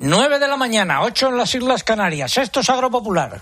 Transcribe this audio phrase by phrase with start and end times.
[0.00, 2.38] 9 de la mañana, 8 en las Islas Canarias.
[2.38, 3.40] Esto es Agropopular.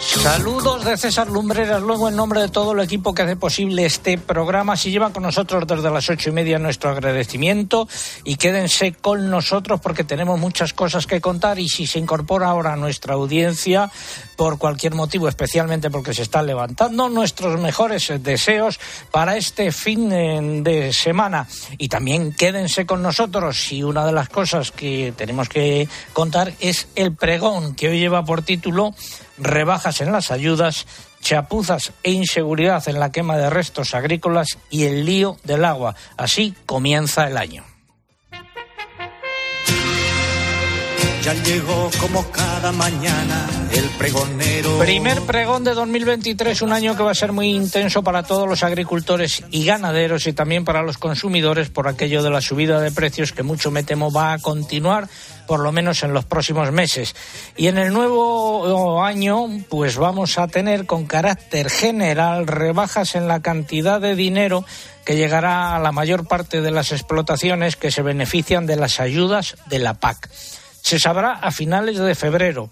[0.00, 4.16] Saludos de César Lumbreras, luego en nombre de todo el equipo que hace posible este
[4.16, 4.74] programa.
[4.76, 7.86] Si llevan con nosotros desde las ocho y media nuestro agradecimiento
[8.24, 12.72] y quédense con nosotros porque tenemos muchas cosas que contar y si se incorpora ahora
[12.72, 13.90] a nuestra audiencia
[14.38, 18.78] por cualquier motivo, especialmente porque se están levantando nuestros mejores deseos
[19.10, 21.48] para este fin de semana.
[21.76, 26.86] Y también quédense con nosotros y una de las cosas que tenemos que contar es
[26.94, 28.94] el pregón que hoy lleva por título
[29.38, 30.86] rebajas en las ayudas,
[31.20, 35.96] chapuzas e inseguridad en la quema de restos agrícolas y el lío del agua.
[36.16, 37.64] Así comienza el año.
[41.28, 44.78] Ya llegó como cada mañana el pregonero.
[44.78, 48.62] Primer pregón de 2023, un año que va a ser muy intenso para todos los
[48.62, 53.32] agricultores y ganaderos y también para los consumidores por aquello de la subida de precios
[53.32, 55.06] que mucho me temo va a continuar
[55.46, 57.14] por lo menos en los próximos meses.
[57.58, 63.42] Y en el nuevo año, pues vamos a tener con carácter general rebajas en la
[63.42, 64.64] cantidad de dinero
[65.04, 69.56] que llegará a la mayor parte de las explotaciones que se benefician de las ayudas
[69.66, 70.30] de la PAC.
[70.88, 72.70] Se sabrá a finales de febrero,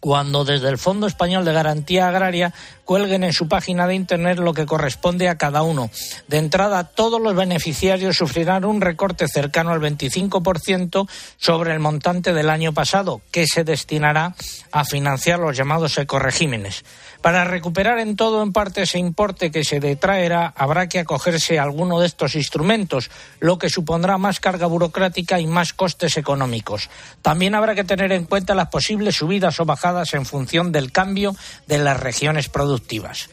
[0.00, 2.54] cuando desde el Fondo Español de Garantía Agraria
[2.86, 5.90] cuelguen en su página de Internet lo que corresponde a cada uno.
[6.26, 11.06] De entrada, todos los beneficiarios sufrirán un recorte cercano al 25%
[11.36, 14.34] sobre el montante del año pasado, que se destinará
[14.72, 16.82] a financiar los llamados ecoregímenes.
[17.24, 21.62] Para recuperar en todo en parte ese importe que se detraerá, habrá que acogerse a
[21.62, 26.90] alguno de estos instrumentos, lo que supondrá más carga burocrática y más costes económicos.
[27.22, 31.34] También habrá que tener en cuenta las posibles subidas o bajadas en función del cambio
[31.66, 33.30] de las regiones productivas.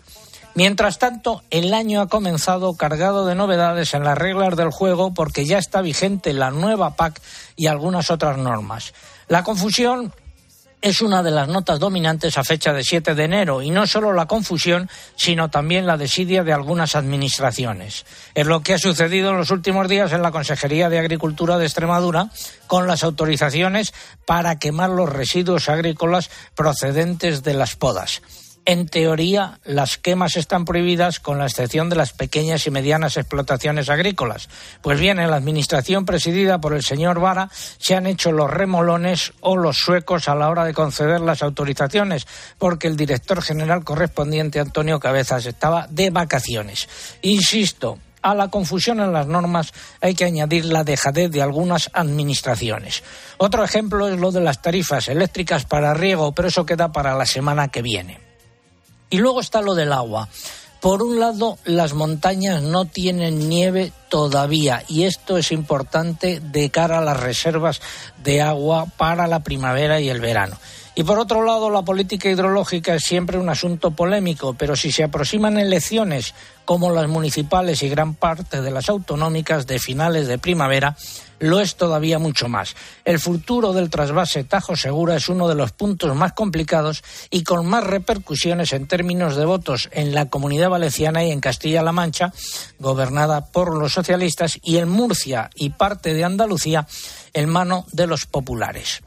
[0.55, 5.45] Mientras tanto, el año ha comenzado cargado de novedades en las reglas del juego porque
[5.45, 7.21] ya está vigente la nueva PAC
[7.57, 8.93] y algunas otras normas.
[9.27, 10.13] La confusión
[10.81, 14.13] es una de las notas dominantes a fecha de 7 de enero y no solo
[14.13, 18.05] la confusión, sino también la desidia de algunas administraciones.
[18.33, 21.65] Es lo que ha sucedido en los últimos días en la Consejería de Agricultura de
[21.65, 22.29] Extremadura
[22.67, 23.93] con las autorizaciones
[24.25, 28.21] para quemar los residuos agrícolas procedentes de las podas.
[28.63, 33.89] En teoría, las quemas están prohibidas con la excepción de las pequeñas y medianas explotaciones
[33.89, 34.49] agrícolas.
[34.83, 39.33] Pues bien, en la administración presidida por el señor Vara se han hecho los remolones
[39.39, 42.27] o los suecos a la hora de conceder las autorizaciones,
[42.59, 46.87] porque el director general correspondiente, Antonio Cabezas, estaba de vacaciones.
[47.23, 53.01] Insisto, a la confusión en las normas hay que añadir la dejadez de algunas administraciones.
[53.39, 57.25] Otro ejemplo es lo de las tarifas eléctricas para riego, pero eso queda para la
[57.25, 58.30] semana que viene.
[59.11, 60.27] Y luego está lo del agua.
[60.79, 66.97] Por un lado, las montañas no tienen nieve todavía y esto es importante de cara
[66.97, 67.81] a las reservas
[68.23, 70.57] de agua para la primavera y el verano.
[70.93, 75.03] Y por otro lado, la política hidrológica es siempre un asunto polémico, pero si se
[75.03, 76.33] aproximan elecciones
[76.65, 80.97] como las municipales y gran parte de las autonómicas de finales de primavera,
[81.39, 82.75] lo es todavía mucho más.
[83.05, 87.65] El futuro del trasvase Tajo Segura es uno de los puntos más complicados y con
[87.65, 92.33] más repercusiones en términos de votos en la comunidad valenciana y en Castilla-La Mancha,
[92.79, 96.85] gobernada por los socialistas, y en Murcia y parte de Andalucía
[97.33, 99.01] en mano de los populares.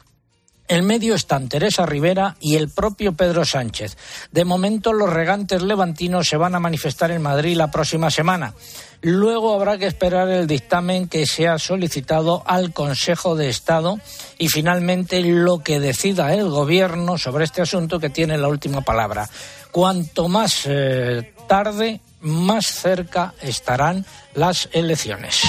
[0.67, 3.97] En medio están Teresa Rivera y el propio Pedro Sánchez.
[4.31, 8.55] De momento los regantes levantinos se van a manifestar en Madrid la próxima semana.
[9.01, 13.99] Luego habrá que esperar el dictamen que se ha solicitado al Consejo de Estado
[14.39, 19.29] y finalmente lo que decida el Gobierno sobre este asunto que tiene la última palabra.
[19.69, 25.41] Cuanto más eh, tarde, más cerca estarán las elecciones.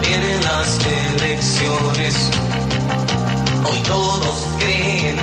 [0.00, 2.30] vienen las elecciones
[3.70, 5.16] Hoy todos creen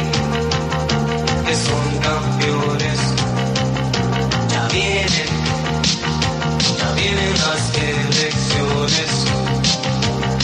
[1.45, 2.99] que son campeones.
[4.51, 5.29] Ya vienen,
[6.77, 9.09] ya vienen las elecciones.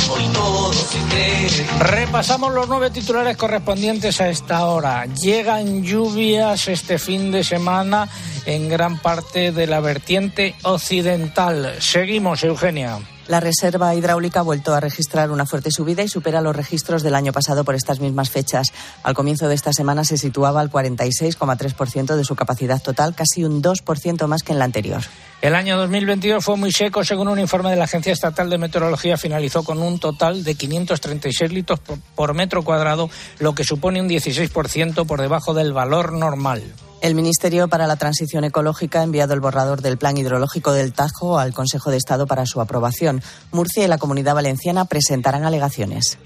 [0.09, 1.67] Hoy todos creen.
[1.79, 5.05] Repasamos los nueve titulares correspondientes a esta hora.
[5.05, 8.09] Llegan lluvias este fin de semana
[8.45, 11.75] en gran parte de la vertiente occidental.
[11.79, 12.99] Seguimos, Eugenia.
[13.31, 17.15] La reserva hidráulica ha vuelto a registrar una fuerte subida y supera los registros del
[17.15, 18.73] año pasado por estas mismas fechas.
[19.03, 23.63] Al comienzo de esta semana se situaba al 46,3% de su capacidad total, casi un
[23.63, 25.01] 2% más que en la anterior.
[25.41, 29.15] El año 2022 fue muy seco, según un informe de la Agencia Estatal de Meteorología,
[29.15, 35.07] finalizó con un total de 536 litros por, metro cuadrado, lo que supone un 16%
[35.07, 36.63] por debajo del valor normal.
[37.01, 41.39] El Ministerio para la Transición Ecológica ha enviado el borrador del Plan Hidrológico del Tajo
[41.39, 43.23] al Consejo de Estado para su aprobación.
[43.51, 46.19] Murcia y la Comunidad Valenciana presentarán alegaciones.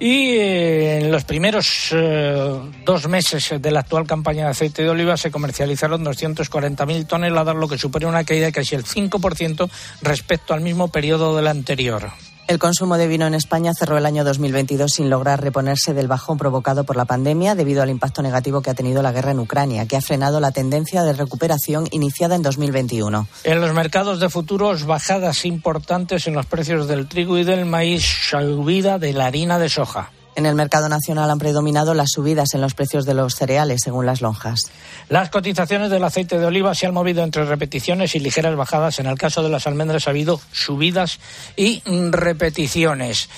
[0.00, 4.88] Y eh, en los primeros eh, dos meses de la actual campaña de aceite de
[4.88, 9.68] oliva se comercializaron 240.000 toneladas, lo que supone una caída de casi el 5%
[10.00, 12.12] respecto al mismo periodo del anterior.
[12.48, 16.38] El consumo de vino en España cerró el año 2022 sin lograr reponerse del bajón
[16.38, 19.84] provocado por la pandemia debido al impacto negativo que ha tenido la guerra en Ucrania,
[19.84, 23.28] que ha frenado la tendencia de recuperación iniciada en 2021.
[23.44, 28.02] En los mercados de futuros, bajadas importantes en los precios del trigo y del maíz,
[28.30, 30.10] subida de la harina de soja.
[30.38, 34.06] En el mercado nacional han predominado las subidas en los precios de los cereales, según
[34.06, 34.70] las lonjas.
[35.08, 39.00] Las cotizaciones del aceite de oliva se han movido entre repeticiones y ligeras bajadas.
[39.00, 41.18] En el caso de las almendras ha habido subidas
[41.56, 41.82] y
[42.12, 43.28] repeticiones.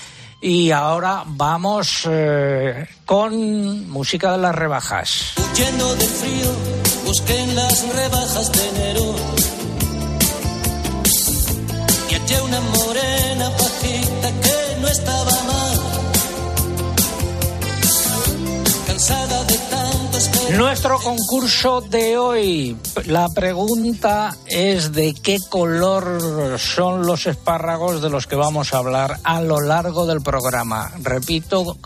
[0.41, 5.33] Y ahora vamos eh, con música de las rebajas.
[5.53, 6.51] Huyendo del frío,
[7.07, 9.15] busqué las rebajas de enero.
[12.11, 12.59] Y una
[20.57, 28.27] Nuestro concurso de hoy, la pregunta es de qué color son los espárragos de los
[28.27, 30.91] que vamos a hablar a lo largo del programa.
[31.01, 31.77] Repito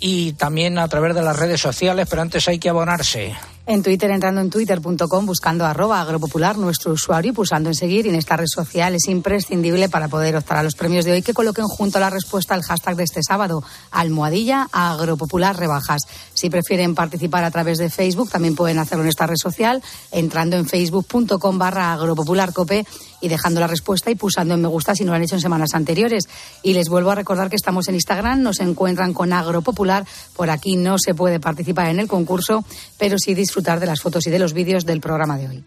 [0.00, 3.36] Y también a través de las redes sociales, pero antes hay que abonarse.
[3.64, 8.06] En Twitter, entrando en twitter.com, buscando arroba agropopular, nuestro usuario, y pulsando en seguir.
[8.06, 11.22] Y en esta red social es imprescindible para poder optar a los premios de hoy
[11.22, 13.62] que coloquen junto a la respuesta al hashtag de este sábado,
[13.92, 16.02] almohadilla agropopular rebajas.
[16.34, 19.80] Si prefieren participar a través de Facebook, también pueden hacerlo en esta red social,
[20.10, 22.84] entrando en facebook.com barra agropopularcope
[23.22, 25.40] y dejando la respuesta y pulsando en me gusta si no lo han hecho en
[25.40, 26.28] semanas anteriores.
[26.62, 30.04] Y les vuelvo a recordar que estamos en Instagram, nos encuentran con Agropopular.
[30.36, 32.64] Por aquí no se puede participar en el concurso,
[32.98, 35.64] pero sí disfrutar de las fotos y de los vídeos del programa de hoy.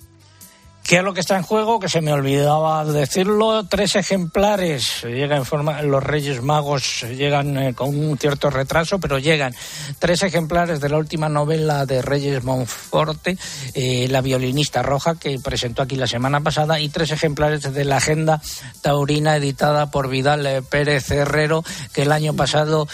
[0.88, 1.80] ¿Qué es lo que está en juego?
[1.80, 3.66] Que se me olvidaba decirlo.
[3.66, 5.02] Tres ejemplares.
[5.02, 9.56] Llega en forma, los Reyes Magos llegan eh, con un cierto retraso, pero llegan.
[9.98, 13.36] Tres ejemplares de la última novela de Reyes Monforte,
[13.74, 17.98] eh, La violinista roja, que presentó aquí la semana pasada, y tres ejemplares de la
[17.98, 18.40] Agenda
[18.81, 22.88] Taurina, editada por Vidal eh, Pérez Herrero, que el año pasado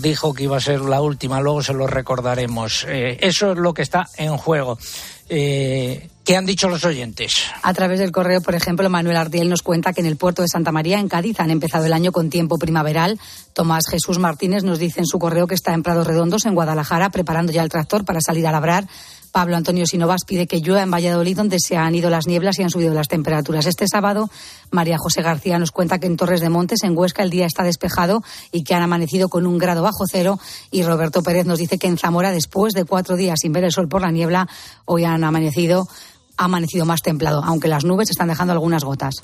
[0.00, 1.40] dijo que iba a ser la última.
[1.40, 2.84] Luego se lo recordaremos.
[2.88, 4.76] Eso es lo que está en juego.
[5.28, 7.44] Eh, ¿Qué han dicho los oyentes?
[7.62, 10.48] A través del correo, por ejemplo, Manuel Ardiel nos cuenta que en el puerto de
[10.48, 13.20] Santa María, en Cádiz, han empezado el año con tiempo primaveral.
[13.52, 17.10] Tomás Jesús Martínez nos dice en su correo que está en Prados Redondos, en Guadalajara,
[17.10, 18.88] preparando ya el tractor para salir a labrar.
[19.36, 22.62] Pablo Antonio Sinovas pide que llueva en Valladolid, donde se han ido las nieblas y
[22.62, 23.66] han subido las temperaturas.
[23.66, 24.30] Este sábado,
[24.70, 27.62] María José García nos cuenta que en Torres de Montes, en Huesca, el día está
[27.62, 30.40] despejado y que han amanecido con un grado bajo cero.
[30.70, 33.72] Y Roberto Pérez nos dice que en Zamora, después de cuatro días sin ver el
[33.72, 34.48] sol por la niebla,
[34.86, 35.86] hoy han amanecido,
[36.38, 39.16] ha amanecido más templado, aunque las nubes están dejando algunas gotas.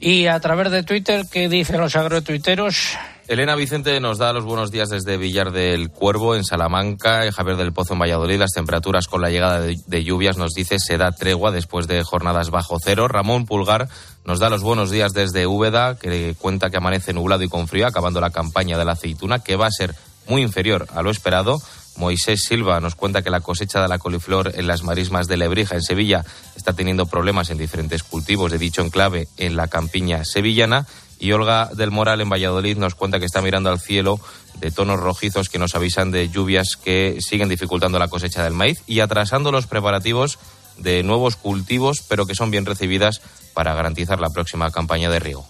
[0.00, 2.96] Y a través de Twitter, ¿qué dicen los agrotuiteros?
[3.28, 7.72] Elena Vicente nos da los buenos días desde Villar del Cuervo, en Salamanca, Javier del
[7.72, 8.38] Pozo, en Valladolid.
[8.38, 12.02] Las temperaturas con la llegada de, de, lluvias nos dice se da tregua después de
[12.02, 13.06] jornadas bajo cero.
[13.06, 13.88] Ramón Pulgar
[14.24, 17.86] nos da los buenos días desde Úbeda, que cuenta que amanece nublado y con frío,
[17.86, 19.94] acabando la campaña de la aceituna, que va a ser
[20.26, 21.62] muy inferior a lo esperado.
[21.96, 25.74] Moisés Silva nos cuenta que la cosecha de la coliflor en las marismas de Lebrija,
[25.74, 26.24] en Sevilla,
[26.56, 30.86] está teniendo problemas en diferentes cultivos de dicho enclave en la campiña sevillana.
[31.22, 34.18] Y Olga del Moral en Valladolid nos cuenta que está mirando al cielo
[34.58, 38.82] de tonos rojizos que nos avisan de lluvias que siguen dificultando la cosecha del maíz
[38.88, 40.40] y atrasando los preparativos
[40.78, 43.20] de nuevos cultivos, pero que son bien recibidas
[43.54, 45.46] para garantizar la próxima campaña de riego.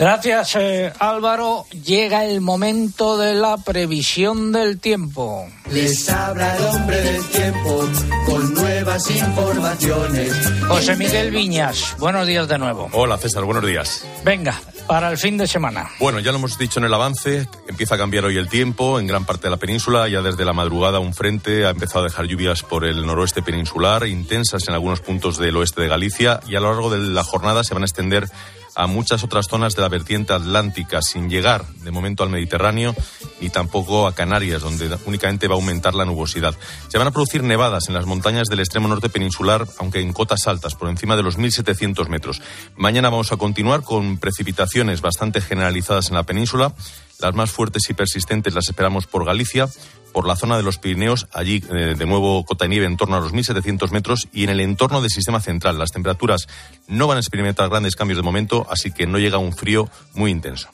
[0.00, 1.66] Gracias, eh, Álvaro.
[1.84, 5.46] Llega el momento de la previsión del tiempo.
[5.70, 7.88] Les habla el hombre del tiempo
[8.24, 10.32] con nuevas informaciones.
[10.66, 12.88] José Miguel Viñas, buenos días de nuevo.
[12.92, 14.02] Hola César, buenos días.
[14.24, 14.58] Venga,
[14.90, 15.88] para el fin de semana.
[16.00, 19.06] Bueno, ya lo hemos dicho en el avance, empieza a cambiar hoy el tiempo en
[19.06, 22.26] gran parte de la península, ya desde la madrugada un frente ha empezado a dejar
[22.26, 26.60] lluvias por el noroeste peninsular, intensas en algunos puntos del oeste de Galicia y a
[26.60, 28.28] lo largo de la jornada se van a extender
[28.74, 32.94] a muchas otras zonas de la vertiente atlántica, sin llegar de momento al Mediterráneo
[33.40, 36.54] ni tampoco a Canarias, donde únicamente va a aumentar la nubosidad.
[36.88, 40.46] Se van a producir nevadas en las montañas del extremo norte peninsular, aunque en cotas
[40.46, 42.42] altas, por encima de los 1.700 metros.
[42.76, 46.74] Mañana vamos a continuar con precipitaciones bastante generalizadas en la península
[47.20, 49.68] Las más fuertes y persistentes las esperamos por Galicia,
[50.12, 53.16] por la zona de los Pirineos, allí eh, de nuevo cota de nieve en torno
[53.16, 55.78] a los 1.700 metros y en el entorno del sistema central.
[55.78, 56.48] Las temperaturas
[56.88, 60.30] no van a experimentar grandes cambios de momento, así que no llega un frío muy
[60.30, 60.68] intenso.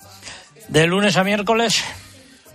[0.68, 1.84] De lunes a miércoles.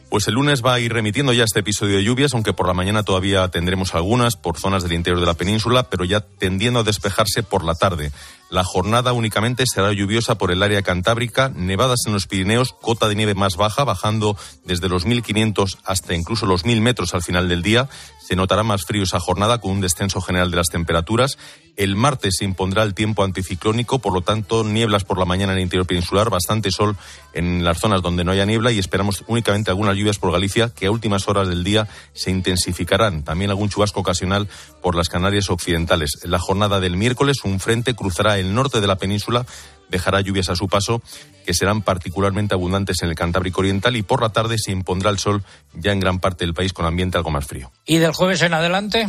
[0.10, 2.74] Pues el lunes va a ir remitiendo ya este episodio de lluvias, aunque por la
[2.74, 6.84] mañana todavía tendremos algunas por zonas del interior de la península, pero ya tendiendo a
[6.84, 8.12] despejarse por la tarde.
[8.52, 13.16] La jornada únicamente será lluviosa por el área cantábrica, nevadas en los Pirineos, cota de
[13.16, 17.62] nieve más baja, bajando desde los 1.500 hasta incluso los 1.000 metros al final del
[17.62, 17.88] día.
[18.20, 21.38] Se notará más frío esa jornada con un descenso general de las temperaturas.
[21.78, 25.60] El martes se impondrá el tiempo anticiclónico, por lo tanto, nieblas por la mañana en
[25.60, 26.98] el interior peninsular, bastante sol
[27.34, 30.88] en las zonas donde no haya niebla y esperamos únicamente algunas lluvias por Galicia que
[30.88, 33.24] a últimas horas del día se intensificarán.
[33.24, 34.50] También algún chubasco ocasional
[34.82, 36.20] por las Canarias occidentales.
[36.24, 39.46] En la jornada del miércoles, un frente cruzará el norte de la península
[39.90, 41.02] dejará lluvias a su paso
[41.46, 45.20] que serán particularmente abundantes en el Cantábrico Oriental y por la tarde se impondrá el
[45.20, 45.44] sol
[45.74, 47.72] ya en gran parte del país con ambiente algo más frío.
[47.86, 49.08] ¿Y del jueves en adelante?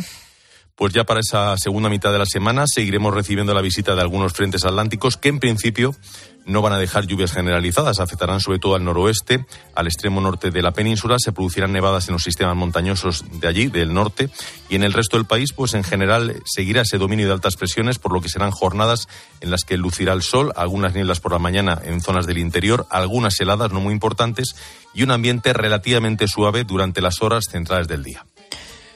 [0.75, 4.33] Pues ya para esa segunda mitad de la semana seguiremos recibiendo la visita de algunos
[4.33, 5.95] frentes atlánticos que en principio
[6.45, 10.61] no van a dejar lluvias generalizadas, afectarán sobre todo al noroeste, al extremo norte de
[10.61, 14.29] la península, se producirán nevadas en los sistemas montañosos de allí, del norte,
[14.67, 17.99] y en el resto del país, pues en general seguirá ese dominio de altas presiones,
[17.99, 19.07] por lo que serán jornadas
[19.41, 22.87] en las que lucirá el sol, algunas nieblas por la mañana en zonas del interior,
[22.89, 24.55] algunas heladas no muy importantes
[24.93, 28.25] y un ambiente relativamente suave durante las horas centrales del día.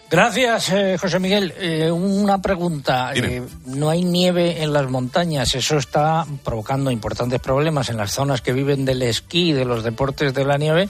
[0.10, 1.54] Gracias, eh, José Miguel.
[1.60, 3.12] Eh, una pregunta.
[3.14, 5.54] Eh, no hay nieve en las montañas.
[5.54, 9.84] Eso está provocando importantes problemas en las zonas que viven del esquí y de los
[9.84, 10.88] deportes de la nieve,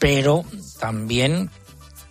[0.00, 0.44] pero
[0.80, 1.50] también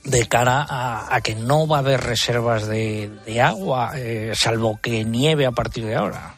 [0.06, 3.92] de cara a, que no va a haber reservas de, agua,
[4.36, 6.36] salvo que nieve a partir de ahora.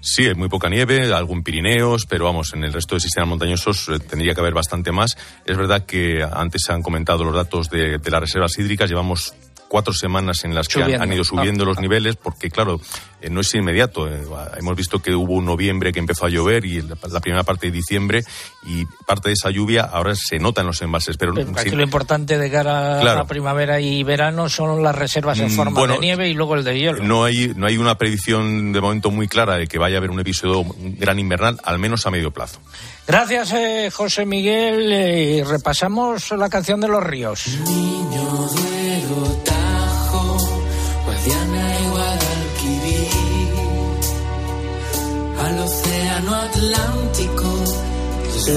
[0.00, 3.88] Sí, hay muy poca nieve, algún Pirineos, pero vamos, en el resto de sistemas montañosos
[4.10, 5.16] tendría que haber bastante más.
[5.46, 9.36] Es verdad que antes se han comentado los datos de, de las reservas hídricas, llevamos
[9.72, 12.78] cuatro semanas en las que han, ido subiendo los niveles, porque claro,
[13.22, 14.06] eh, no es inmediato.
[14.06, 14.20] Eh,
[14.58, 17.72] hemos visto que hubo un noviembre que empezó a llover y la, primera parte de
[17.72, 18.22] diciembre
[18.66, 21.16] y parte de esa lluvia ahora se nota en los embalses.
[21.16, 25.46] Pero, aquí lo importante de cara a la primavera y verano son las reservas en
[25.46, 27.02] mm, forma de nieve y luego el de hielo.
[27.02, 30.10] No hay, no hay una predicción de momento muy clara de que vaya a haber
[30.10, 30.66] un episodio
[30.98, 32.60] gran invernal, al menos a medio plazo.
[33.06, 35.46] Gracias, eh, José Miguel.
[35.48, 37.46] repasamos la canción de los ríos.
[37.64, 39.61] Niño al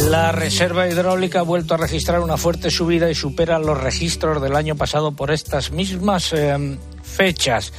[0.10, 4.56] La reserva hidráulica ha vuelto a registrar una fuerte subida y supera los registros del
[4.56, 7.72] año pasado por estas mismas eh, fechas.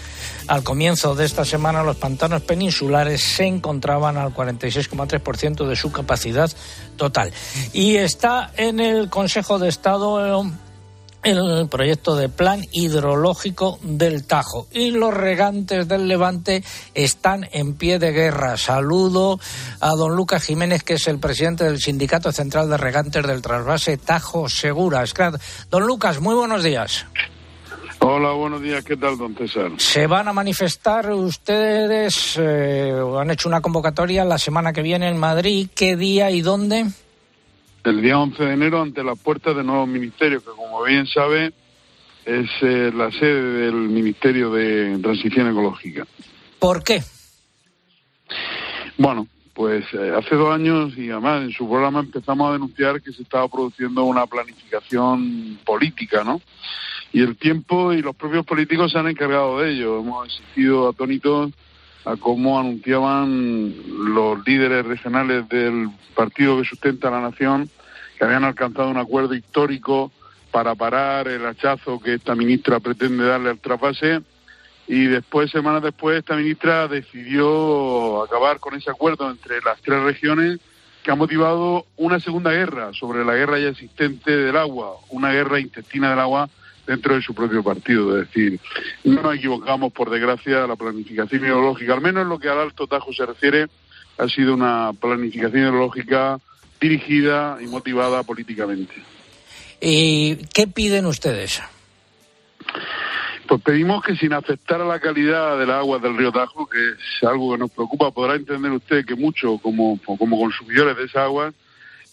[0.47, 6.51] Al comienzo de esta semana los pantanos peninsulares se encontraban al 46,3% de su capacidad
[6.97, 7.33] total.
[7.73, 10.51] Y está en el Consejo de Estado eh,
[11.27, 14.69] el proyecto de plan hidrológico del Tajo.
[14.71, 16.63] Y los regantes del Levante
[16.95, 18.57] están en pie de guerra.
[18.57, 19.41] Saludo
[19.81, 23.97] a don Lucas Jiménez, que es el presidente del Sindicato Central de Regantes del Trasvase
[23.97, 25.05] Tajo Segura.
[25.69, 27.07] Don Lucas, muy buenos días.
[27.99, 28.85] Hola, buenos días.
[28.85, 29.73] ¿Qué tal, don César?
[29.79, 32.37] ¿Se van a manifestar ustedes?
[32.39, 35.69] Eh, han hecho una convocatoria la semana que viene en Madrid.
[35.75, 36.87] ¿Qué día y dónde?
[37.87, 41.53] El día 11 de enero ante las puertas del nuevo ministerio, que como bien sabe
[42.25, 46.05] es eh, la sede del Ministerio de Transición Ecológica.
[46.59, 47.01] ¿Por qué?
[48.99, 53.13] Bueno, pues eh, hace dos años y además en su programa empezamos a denunciar que
[53.13, 56.41] se estaba produciendo una planificación política, ¿no?
[57.13, 60.01] Y el tiempo y los propios políticos se han encargado de ello.
[60.01, 61.53] Hemos asistido atónitos
[62.05, 63.73] a cómo anunciaban
[64.15, 67.71] los líderes regionales del partido que sustenta la nación
[68.17, 70.11] que habían alcanzado un acuerdo histórico
[70.51, 74.23] para parar el hachazo que esta ministra pretende darle al trasvase
[74.89, 80.61] y después, semanas después, esta ministra decidió acabar con ese acuerdo entre las tres regiones
[81.03, 85.59] que ha motivado una segunda guerra sobre la guerra ya existente del agua, una guerra
[85.59, 86.49] intestina del agua
[86.87, 88.17] dentro de su propio partido.
[88.17, 88.61] Es decir,
[89.05, 92.87] no nos equivocamos, por desgracia, la planificación ideológica, al menos en lo que al Alto
[92.87, 93.67] Tajo se refiere,
[94.19, 96.39] ha sido una planificación ideológica
[96.81, 98.95] dirigida y motivada políticamente.
[99.81, 101.63] ¿Y qué piden ustedes?
[103.47, 107.23] Pues pedimos que sin afectar a la calidad del agua del río Tajo, que es
[107.23, 111.53] algo que nos preocupa, podrá entender usted que mucho como, como consumidores de esa agua,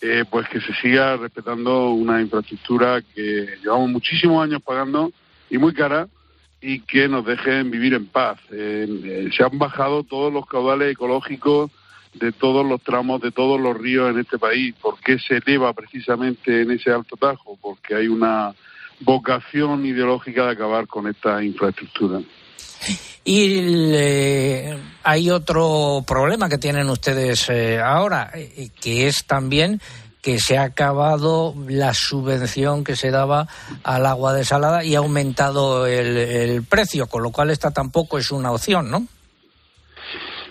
[0.01, 5.12] eh, pues que se siga respetando una infraestructura que llevamos muchísimos años pagando
[5.50, 6.08] y muy cara
[6.62, 8.38] y que nos dejen vivir en paz.
[8.51, 11.72] Eh, se han bajado todos los caudales ecológicos
[12.13, 14.75] de todos los tramos, de todos los ríos en este país.
[14.82, 17.58] ¿Por qué se eleva precisamente en ese alto Tajo?
[17.62, 18.53] Porque hay una
[19.01, 22.22] vocación ideológica de acabar con esta infraestructura.
[23.25, 23.96] Y
[25.03, 29.79] hay otro problema que tienen ustedes eh, ahora, eh, que es también
[30.24, 33.48] que se ha acabado la subvención que se daba
[33.84, 38.51] al agua desalada y ha aumentado el, precio, con lo cual esta tampoco es una
[38.51, 39.05] opción, ¿no?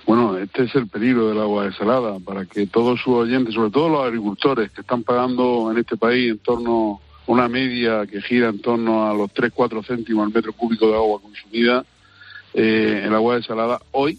[0.06, 3.88] Bueno, este es el peligro del agua desalada, para que todos sus oyentes, sobre todo
[3.88, 8.48] los agricultores que están pagando en este país en torno a una media que gira
[8.48, 11.84] en torno a los 3-4 céntimos al metro cúbico de agua consumida,
[12.54, 14.18] eh, el agua desalada hoy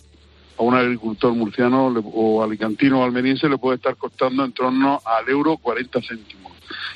[0.58, 5.28] a un agricultor murciano o alicantino o almeriense le puede estar costando en torno al
[5.30, 6.54] euro 40 céntimos.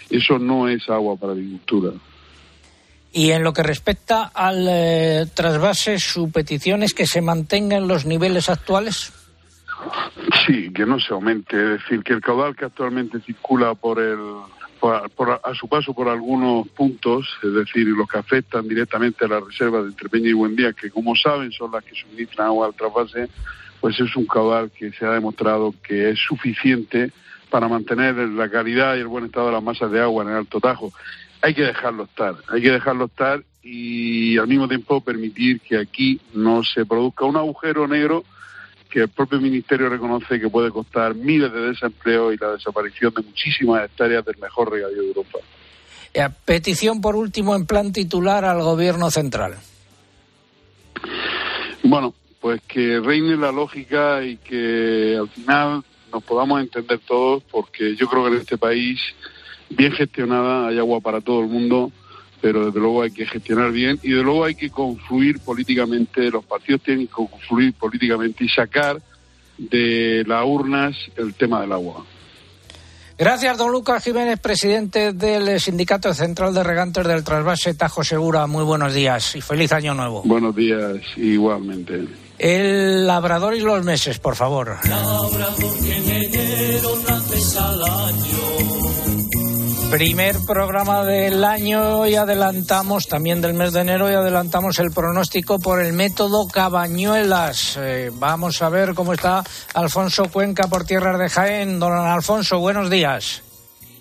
[0.09, 1.91] Eso no es agua para agricultura.
[3.17, 8.05] Y en lo que respecta al eh, trasvase, ¿su petición es que se mantengan los
[8.05, 9.11] niveles actuales?
[10.45, 11.55] Sí, que no se aumente.
[11.57, 14.19] Es decir, que el caudal que actualmente circula por el
[15.43, 19.85] a su paso por algunos puntos, es decir, los que afectan directamente a las reservas
[19.85, 23.29] de Entrepeña y Buendía, que como saben son las que suministran agua al trasvase,
[23.81, 27.11] pues es un caudal que se ha demostrado que es suficiente
[27.49, 30.35] para mantener la calidad y el buen estado de las masas de agua en el
[30.35, 30.93] Alto Tajo.
[31.47, 36.19] Hay que dejarlo estar, hay que dejarlo estar y al mismo tiempo permitir que aquí
[36.33, 38.25] no se produzca un agujero negro
[38.89, 43.21] que el propio Ministerio reconoce que puede costar miles de desempleos y la desaparición de
[43.21, 45.39] muchísimas hectáreas del mejor regadío de Europa.
[46.13, 49.55] Eh, petición, por último, en plan titular al Gobierno central.
[51.81, 57.95] Bueno, pues que reine la lógica y que al final nos podamos entender todos, porque
[57.95, 58.99] yo creo que en este país,
[59.69, 61.91] bien gestionada, hay agua para todo el mundo
[62.41, 66.45] pero desde luego hay que gestionar bien y desde luego hay que confluir políticamente, los
[66.45, 69.01] partidos tienen que confluir políticamente y sacar
[69.57, 72.05] de las urnas el tema del agua.
[73.17, 78.45] Gracias, don Lucas Jiménez, presidente del Sindicato Central de Regantes del Trasvase Tajo Segura.
[78.45, 80.21] Muy buenos días y feliz año nuevo.
[80.23, 82.05] Buenos días, igualmente.
[82.37, 84.77] El labrador y los meses, por favor.
[89.91, 95.59] Primer programa del año y adelantamos también del mes de enero y adelantamos el pronóstico
[95.59, 97.77] por el método Cabañuelas.
[97.79, 101.79] Eh, vamos a ver cómo está Alfonso Cuenca por tierras de Jaén.
[101.79, 103.41] Don Alfonso, buenos días.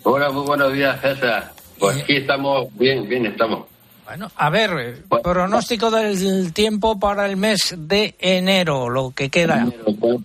[0.03, 1.53] Hola, muy buenos días, César.
[1.79, 3.65] Pues aquí estamos bien, bien estamos.
[4.05, 9.29] Bueno, a ver, eh, pues, pronóstico del tiempo para el mes de enero, lo que
[9.29, 9.65] queda.
[9.99, 10.17] Pues,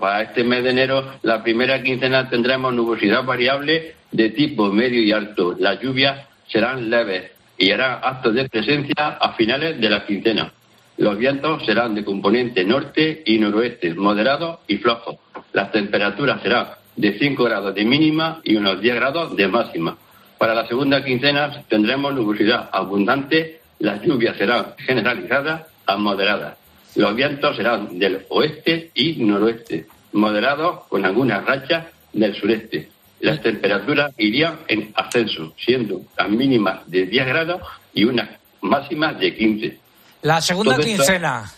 [0.00, 5.12] para este mes de enero, la primera quincena tendremos nubosidad variable de tipo medio y
[5.12, 5.54] alto.
[5.58, 10.52] Las lluvias serán leves y harán actos de presencia a finales de la quincena.
[10.96, 15.16] Los vientos serán de componente norte y noroeste, moderados y flojos.
[15.52, 19.96] Las temperaturas serán de 5 grados de mínima y unos 10 grados de máxima.
[20.38, 26.63] Para la segunda quincena tendremos nubosidad abundante, las lluvias serán generalizadas a moderadas.
[26.94, 34.12] Los vientos serán del oeste y noroeste, moderados con algunas rachas del sureste las temperaturas
[34.18, 37.62] irían en ascenso, siendo las mínimas de 10 grados
[37.94, 38.28] y unas
[38.60, 39.78] máximas de 15.
[40.22, 41.50] La segunda quincena.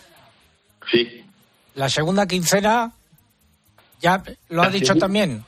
[0.89, 1.23] Sí.
[1.75, 2.91] La segunda quincena,
[3.99, 5.43] ¿ya lo ha dicho también?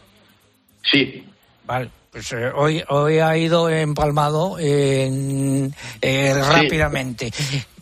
[0.84, 1.25] Sí.
[1.65, 1.89] Vale.
[2.12, 7.32] Pues eh, hoy, hoy ha ido empalmado en, eh, rápidamente.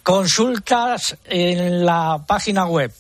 [0.08, 2.94] Consultas en la página web.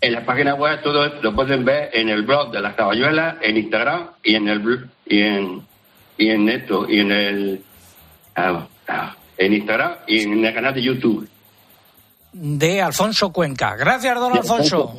[0.00, 3.56] En la página web todo lo pueden ver en el blog de las caballuelas, en
[3.56, 5.66] Instagram y en el y en
[6.16, 7.64] y en esto y en el
[8.36, 11.28] ah, ah, en Instagram y en el canal de YouTube.
[12.32, 13.74] De Alfonso Cuenca.
[13.74, 14.94] Gracias, don Alfonso.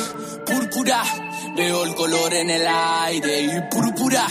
[0.46, 1.04] púrpura
[1.56, 4.26] Veo el color en el aire y púrpura.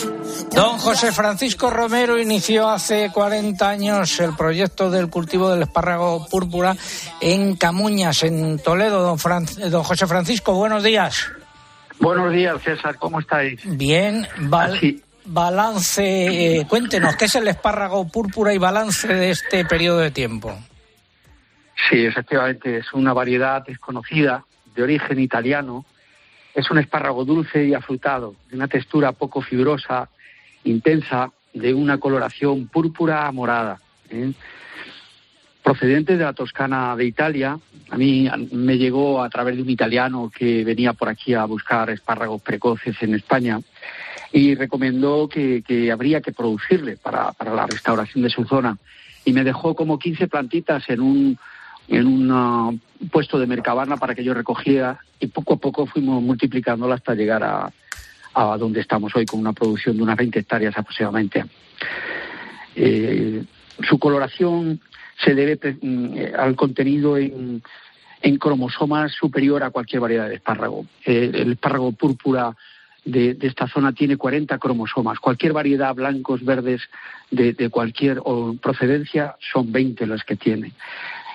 [0.55, 6.75] Don José Francisco Romero inició hace 40 años el proyecto del cultivo del espárrago púrpura
[7.21, 9.03] en Camuñas, en Toledo.
[9.03, 11.31] Don, don José Francisco, buenos días.
[11.99, 13.61] Buenos días, César, ¿cómo estáis?
[13.65, 14.27] Bien,
[15.27, 20.59] balance, eh, cuéntenos, ¿qué es el espárrago púrpura y balance de este periodo de tiempo?
[21.89, 25.85] Sí, efectivamente, es una variedad desconocida de origen italiano
[26.55, 30.09] es un espárrago dulce y afrutado, de una textura poco fibrosa,
[30.65, 33.81] intensa, de una coloración púrpura morada.
[34.11, 34.33] ¿eh?
[35.63, 37.59] procedente de la Toscana de Italia.
[37.91, 41.91] A mí me llegó a través de un italiano que venía por aquí a buscar
[41.91, 43.61] espárragos precoces en España
[44.33, 48.79] y recomendó que, habría que producirle para, para, la restauración de su zona.
[49.25, 51.39] Y me dejó como 15 plantitas en un,
[51.91, 52.79] en un uh,
[53.11, 57.43] puesto de Mercabana para que yo recogiera y poco a poco fuimos multiplicándola hasta llegar
[57.45, 57.71] a,
[58.35, 61.45] a donde estamos hoy con una producción de unas 20 hectáreas aproximadamente.
[62.77, 63.43] Eh,
[63.89, 64.81] su coloración
[65.23, 67.63] se debe mm, eh, al contenido en,
[68.39, 70.87] cromosomas superior a cualquier variedad de espárrago.
[71.05, 72.55] Eh, el espárrago púrpura
[73.05, 75.19] de, esta zona tiene 40 cromosomas.
[75.19, 76.83] Cualquier variedad, blancos, verdes,
[77.31, 78.21] de, cualquier
[78.61, 80.73] procedencia, son 20 las que tiene.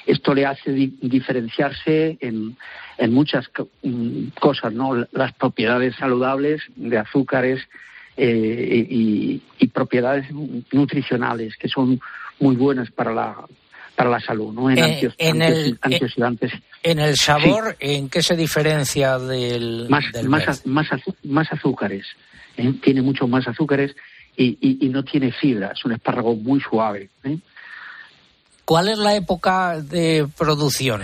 [0.05, 2.55] Esto le hace diferenciarse en,
[3.11, 3.49] muchas
[3.83, 5.05] mm, cosas, ¿no?
[5.11, 7.61] Las propiedades saludables de azúcares
[8.17, 9.41] eh, y,
[9.73, 10.31] propiedades
[10.71, 11.99] nutricionales que son
[12.39, 13.35] muy buenas para la
[13.95, 14.69] para la salud, ¿no?
[14.69, 16.53] En, eh, el, antioxidantes.
[16.83, 22.05] En el sabor, ¿en qué se diferencia del más más, más, azúcares?
[22.57, 22.73] ¿eh?
[22.81, 23.95] Tiene mucho más azúcares
[24.37, 25.71] y, y, no tiene fibra.
[25.73, 27.09] Es un espárrago muy suave.
[27.23, 27.37] ¿eh?
[28.65, 31.01] ¿Cuál es la época de producción?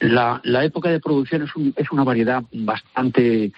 [0.00, 3.52] La, la época de producción es, es una variedad bastante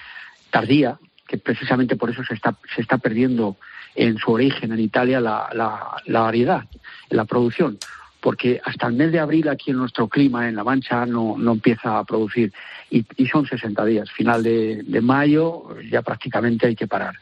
[0.51, 3.57] tardía, que precisamente por eso se está, se está perdiendo
[3.97, 6.65] en su origen en Italia la, la, la variedad,
[7.11, 7.79] la producción
[8.27, 11.53] porque hasta el mes de abril aquí en nuestro clima, en La Mancha, no, no
[11.53, 12.53] empieza a producir.
[12.91, 14.11] Y, son 60 días.
[14.11, 17.15] Final de, mayo ya prácticamente hay que parar.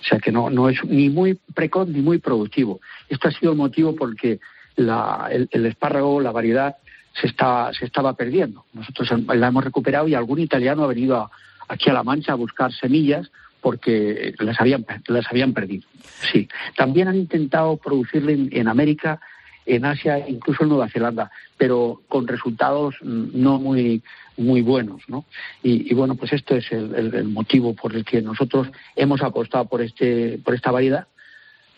[0.00, 2.80] O sea que no, no es ni muy precoz ni muy productivo.
[3.06, 4.40] Esto ha sido el motivo porque
[4.76, 6.76] la, el, espárrago, la variedad,
[7.20, 8.64] se, está, se estaba perdiendo.
[8.72, 11.30] Nosotros la hemos recuperado y algún italiano ha venido
[11.68, 15.88] aquí a La Mancha a buscar semillas porque las habían, las habían perdido.
[16.32, 16.48] Sí.
[16.76, 19.20] También han intentado producirle en América
[19.66, 24.02] en Asia, incluso en Nueva Zelanda, pero con resultados no muy
[24.36, 25.24] muy buenos, ¿no?
[25.62, 30.38] Y, bueno, pues esto es el, motivo por el que nosotros hemos apostado por este
[30.44, 31.06] por esta variedad,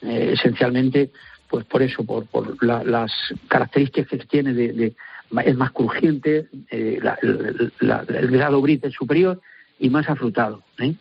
[0.02, 1.10] eh, esencialmente,
[1.48, 3.10] pues por eso, por, por las
[3.48, 4.94] características que tiene de,
[5.44, 7.00] es más crujiente, eh,
[7.80, 9.40] el grado gris es superior
[9.78, 10.62] y más afrutado.
[10.78, 10.94] ¿eh?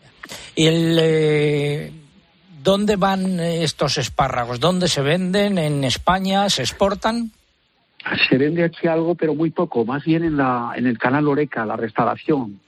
[0.56, 1.92] Y el
[2.68, 4.60] ¿Dónde van eh, estos espárragos?
[4.60, 5.58] ¿Dónde se venden?
[5.58, 6.50] ¿En España?
[6.50, 7.32] ¿Se exportan?
[8.30, 11.66] Se vende aquí algo, pero muy poco, más bien en, la, en el canal Oreca,
[11.66, 12.60] la restauración.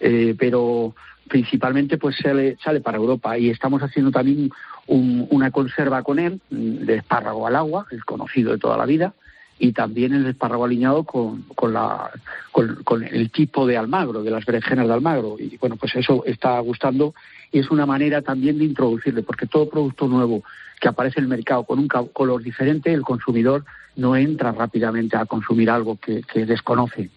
[0.00, 0.94] Eh, pero
[1.32, 4.50] principalmente pues sale, sale para Europa y estamos haciendo también
[4.86, 9.14] una conserva con él de espárrago al agua, el conocido de toda la vida,
[9.58, 12.10] y también el espárrago aliñado con, con, la,
[12.50, 15.36] con, el tipo de almagro, de las berenjenas de almagro.
[15.38, 17.14] Y bueno, pues eso está gustando
[17.50, 20.42] y es una manera también de introducirle, porque todo producto nuevo
[20.82, 23.64] que aparece en el mercado con un color diferente, el consumidor
[23.96, 27.08] no entra rápidamente a consumir algo que, desconoce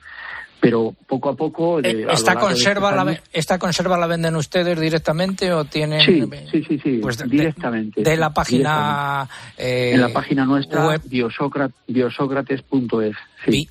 [0.66, 1.80] pero poco a poco.
[1.80, 6.02] Eh, ¿Esta, conserva la, ¿Esta conserva la venden ustedes directamente o tienen.?
[6.02, 6.24] Sí,
[6.68, 8.02] sí, sí, pues directamente.
[8.02, 9.30] De, la página.
[9.58, 11.02] Eh, en la página nuestra, web.
[11.06, 13.16] biosócrates.es.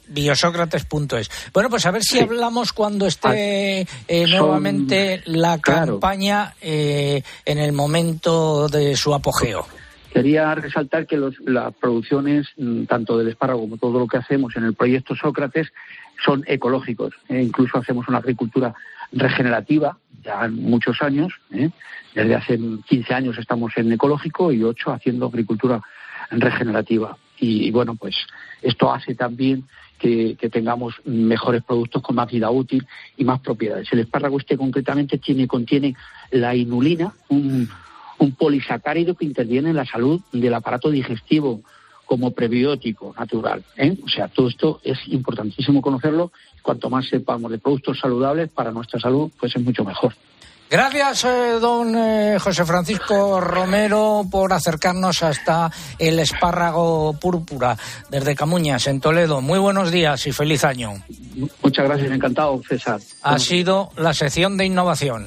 [0.08, 1.30] Biosócrates.es.
[1.52, 7.58] Bueno, pues a ver si hablamos cuando esté ah, eh, nuevamente la campaña eh, en
[7.58, 9.66] el momento de su apogeo.
[10.14, 14.62] Quería resaltar que las producciones, mm, tanto del espárrago como todo lo que hacemos en
[14.62, 15.72] el proyecto Sócrates,
[16.24, 17.12] son ecológicos.
[17.28, 18.72] E incluso hacemos una agricultura
[19.10, 21.32] regenerativa ya muchos años.
[22.14, 25.80] Desde hace 15 años estamos en ecológico y 8 haciendo agricultura
[26.30, 27.16] regenerativa.
[27.40, 28.14] Y, bueno, pues
[28.62, 29.64] esto hace también
[29.98, 33.92] que, tengamos mejores productos con más vida útil y más propiedades.
[33.92, 35.96] El espárrago este concretamente tiene, contiene
[36.30, 37.68] la inulina, un,
[38.32, 41.60] polisacárido que interviene en la salud del aparato digestivo
[42.06, 43.64] como prebiótico natural.
[43.76, 43.96] ¿eh?
[44.04, 46.32] O sea, todo esto es importantísimo conocerlo.
[46.62, 50.14] Cuanto más sepamos de productos saludables para nuestra salud, pues es mucho mejor.
[50.70, 57.76] Gracias, eh, don eh, José Francisco Romero, por acercarnos hasta el espárrago púrpura
[58.10, 59.40] desde Camuñas, en Toledo.
[59.40, 60.94] Muy buenos días y feliz año.
[61.62, 63.00] Muchas gracias, encantado, César.
[63.22, 65.26] Ha sido la sección de innovación.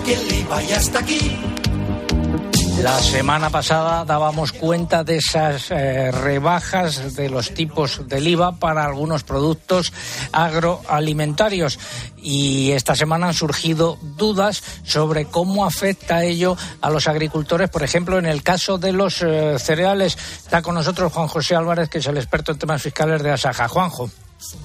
[2.81, 8.83] La semana pasada dábamos cuenta de esas eh, rebajas de los tipos del IVA para
[8.83, 9.93] algunos productos
[10.31, 11.77] agroalimentarios
[12.17, 18.17] y esta semana han surgido dudas sobre cómo afecta ello a los agricultores, por ejemplo,
[18.17, 20.17] en el caso de los eh, cereales.
[20.43, 23.67] Está con nosotros Juan José Álvarez, que es el experto en temas fiscales de Asaja.
[23.67, 24.09] Juanjo.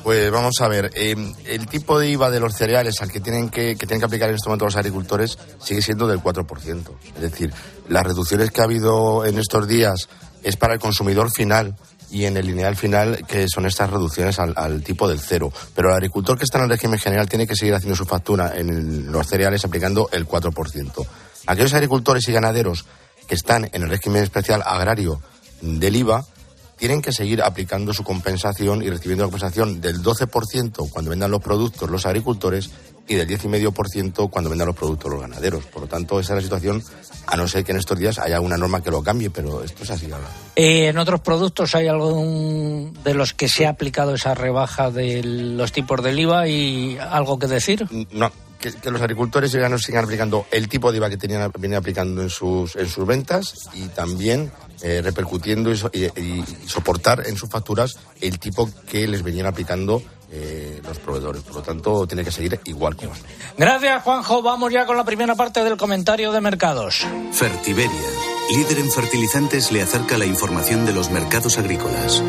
[0.03, 1.15] Pues vamos a ver, eh,
[1.47, 4.29] el tipo de IVA de los cereales al que tienen que, que tienen que aplicar
[4.29, 6.91] en este momento los agricultores sigue siendo del 4%.
[7.15, 7.53] Es decir,
[7.89, 10.09] las reducciones que ha habido en estos días
[10.43, 11.77] es para el consumidor final
[12.11, 15.53] y en el lineal final que son estas reducciones al, tipo del cero.
[15.75, 18.53] Pero el agricultor que está en el régimen general tiene que seguir haciendo su factura
[18.57, 21.07] en los cereales aplicando el 4%.
[21.47, 22.85] Aquellos agricultores y ganaderos
[23.27, 25.21] que están en el régimen especial agrario
[25.61, 26.25] del IVA
[26.77, 31.43] tienen que seguir aplicando su compensación y recibiendo la compensación del 12% cuando vendan los
[31.43, 32.71] productos los agricultores
[33.09, 35.65] y del 10,5% cuando vendan los productos los ganaderos.
[35.67, 36.83] Por lo tanto, esa es la situación,
[37.27, 39.85] a no ser que en estos días haya una norma que lo cambie, pero esto
[39.85, 40.29] es así ahora.
[40.57, 45.23] Eh, ¿En otros productos hay algún de los que se ha aplicado esa rebaja de
[45.23, 47.87] los tipos del IVA y algo que decir?
[48.11, 51.79] No, que, que, los agricultores sigan, sigan aplicando el tipo de IVA que tenían, venían
[51.79, 54.51] aplicando en sus, en sus ventas y también
[54.83, 60.03] eh, repercutiendo y, y, y, soportar en sus facturas el tipo que les venían aplicando
[60.31, 61.43] eh, los proveedores.
[61.43, 63.27] Por lo tanto, tiene que seguir igual como hasta.
[63.57, 64.43] Gracias, Juanjo.
[64.43, 67.07] Vamos ya con la primera parte del comentario de mercados.
[67.33, 68.11] Fertiberia,
[68.51, 72.23] líder en fertilizantes, le acerca la información de los mercados agrícolas.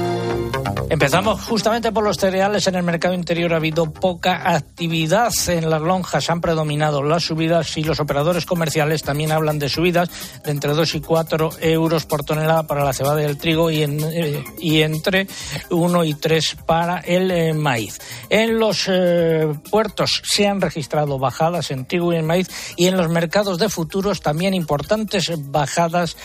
[0.89, 2.65] Empezamos justamente por los cereales.
[2.67, 5.31] En el mercado interior ha habido poca actividad.
[5.47, 10.09] En las lonjas han predominado las subidas y los operadores comerciales también hablan de subidas
[10.45, 13.83] de entre 2 y 4 euros por tonelada para la cebada y el trigo y,
[13.83, 14.43] eh,
[14.83, 15.27] entre
[15.69, 17.99] 1 y 3 para el eh, maíz.
[18.29, 22.47] En los eh, puertos se han registrado bajadas en trigo y en maíz
[22.77, 26.15] y en los mercados de futuros también importantes bajadas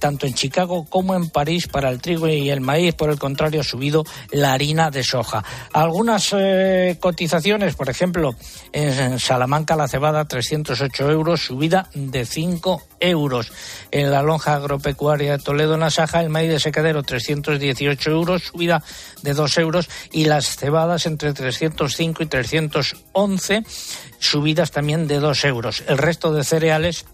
[0.00, 2.94] tanto en Chicago como en París para el trigo y el maíz.
[2.94, 5.44] Por el contrario, ha subido la harina de soja.
[5.72, 8.34] Algunas eh, cotizaciones, por ejemplo,
[8.72, 13.52] en Salamanca la cebada 308 euros, subida de 5 euros.
[13.90, 18.82] En la lonja agropecuaria de Toledo, en Asaja, el maíz de secadero 318 euros, subida
[19.22, 19.90] de 2 euros.
[20.12, 23.64] Y las cebadas entre 305 y 311,
[24.18, 25.82] subidas también de 2 euros.
[25.86, 27.04] El resto de cereales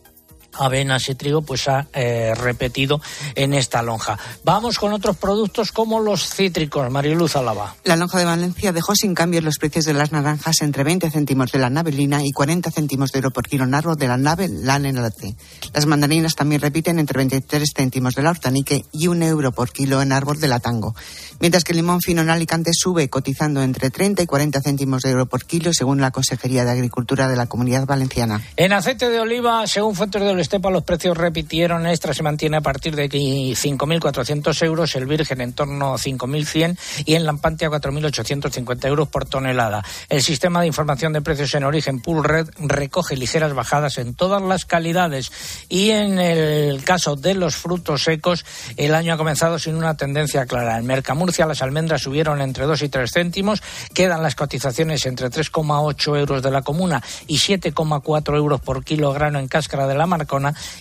[0.54, 3.00] avenas y trigo pues ha eh, repetido
[3.34, 4.18] en esta lonja.
[4.44, 6.90] Vamos con otros productos como los cítricos.
[6.90, 7.74] Mariluz Alaba.
[7.84, 11.52] La lonja de Valencia dejó sin cambios los precios de las naranjas entre 20 céntimos
[11.52, 14.48] de la navelina y 40 céntimos de euro por kilo en árbol de la nave
[14.48, 15.34] lanenate.
[15.72, 20.02] Las mandarinas también repiten entre 23 céntimos de la hortanique y un euro por kilo
[20.02, 20.94] en árbol de la tango.
[21.40, 25.10] Mientras que el limón fino en Alicante sube cotizando entre 30 y 40 céntimos de
[25.10, 28.42] euro por kilo según la Consejería de Agricultura de la Comunidad Valenciana.
[28.56, 31.86] En aceite de oliva, según fuentes Estepa, los precios repitieron.
[31.86, 37.14] Extra se mantiene a partir de 5.400 euros, el virgen en torno a 5.100 y
[37.14, 39.84] en Lampantia 4.850 euros por tonelada.
[40.08, 44.42] El sistema de información de precios en origen Pool Red recoge ligeras bajadas en todas
[44.42, 45.32] las calidades
[45.68, 48.44] y en el caso de los frutos secos,
[48.76, 50.78] el año ha comenzado sin una tendencia clara.
[50.78, 53.62] En Mercamurcia las almendras subieron entre 2 y 3 céntimos,
[53.94, 59.38] quedan las cotizaciones entre 3,8 euros de la comuna y 7,4 euros por kilo grano
[59.38, 60.06] en cáscara de la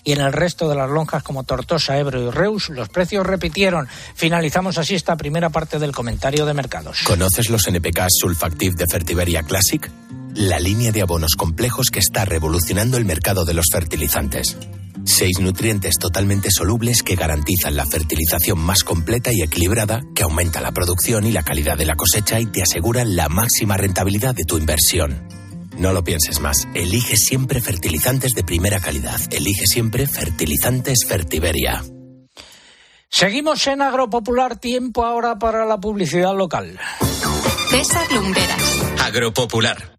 [0.03, 3.87] Y en el resto de las lonjas como Tortosa, Ebro y Reus los precios repitieron.
[4.15, 6.99] Finalizamos así esta primera parte del comentario de mercados.
[7.05, 9.89] ¿Conoces los NPK Sulfactive de Fertiberia Classic?
[10.35, 14.57] La línea de abonos complejos que está revolucionando el mercado de los fertilizantes.
[15.05, 20.71] Seis nutrientes totalmente solubles que garantizan la fertilización más completa y equilibrada, que aumenta la
[20.71, 24.57] producción y la calidad de la cosecha y te aseguran la máxima rentabilidad de tu
[24.57, 25.38] inversión.
[25.79, 26.67] No lo pienses más.
[26.73, 29.19] Elige siempre fertilizantes de primera calidad.
[29.31, 31.83] Elige siempre fertilizantes Fertiberia.
[33.09, 34.57] Seguimos en Agropopular.
[34.59, 36.77] Tiempo ahora para la publicidad local.
[37.69, 38.83] César Lumberas.
[39.01, 39.97] Agropopular.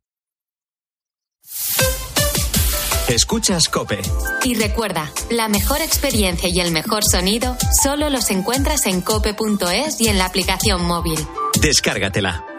[3.09, 4.01] Escuchas Cope.
[4.45, 10.09] Y recuerda, la mejor experiencia y el mejor sonido solo los encuentras en cope.es y
[10.09, 11.19] en la aplicación móvil.
[11.61, 12.49] Descárgatela.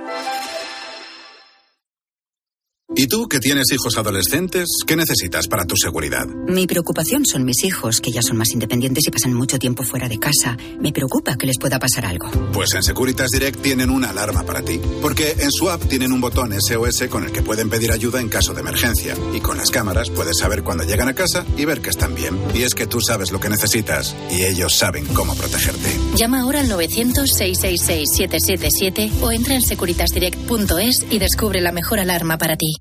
[2.93, 6.25] ¿Y tú, que tienes hijos adolescentes, qué necesitas para tu seguridad?
[6.27, 10.09] Mi preocupación son mis hijos, que ya son más independientes y pasan mucho tiempo fuera
[10.09, 10.57] de casa.
[10.77, 12.29] Me preocupa que les pueda pasar algo.
[12.51, 14.81] Pues en Securitas Direct tienen una alarma para ti.
[15.01, 18.27] Porque en su app tienen un botón SOS con el que pueden pedir ayuda en
[18.27, 19.15] caso de emergencia.
[19.33, 22.37] Y con las cámaras puedes saber cuando llegan a casa y ver que están bien.
[22.53, 25.97] Y es que tú sabes lo que necesitas y ellos saben cómo protegerte.
[26.17, 32.80] Llama ahora al 900-666-777 o entra en securitasdirect.es y descubre la mejor alarma para ti.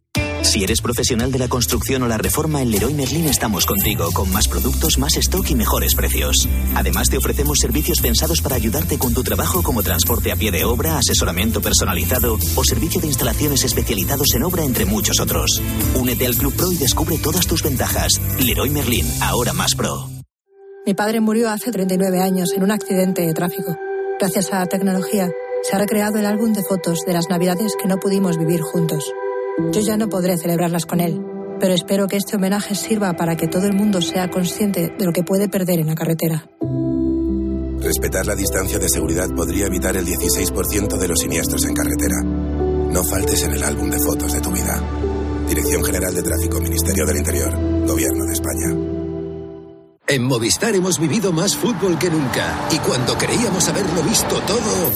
[0.43, 4.31] Si eres profesional de la construcción o la reforma, en Leroy Merlin estamos contigo, con
[4.31, 6.49] más productos, más stock y mejores precios.
[6.75, 10.65] Además, te ofrecemos servicios pensados para ayudarte con tu trabajo como transporte a pie de
[10.65, 15.61] obra, asesoramiento personalizado o servicio de instalaciones especializados en obra, entre muchos otros.
[15.95, 18.19] Únete al Club Pro y descubre todas tus ventajas.
[18.39, 20.09] Leroy Merlin, ahora más pro.
[20.85, 23.77] Mi padre murió hace 39 años en un accidente de tráfico.
[24.19, 25.29] Gracias a la tecnología,
[25.61, 29.13] se ha recreado el álbum de fotos de las navidades que no pudimos vivir juntos.
[29.57, 31.21] Yo ya no podré celebrarlas con él,
[31.59, 35.11] pero espero que este homenaje sirva para que todo el mundo sea consciente de lo
[35.11, 36.49] que puede perder en la carretera.
[37.79, 42.21] Respetar la distancia de seguridad podría evitar el 16% de los siniestros en carretera.
[42.23, 44.81] No faltes en el álbum de fotos de tu vida.
[45.47, 47.51] Dirección General de Tráfico, Ministerio del Interior,
[47.85, 49.00] Gobierno de España.
[50.11, 54.91] En Movistar hemos vivido más fútbol que nunca y cuando creíamos haberlo visto todo,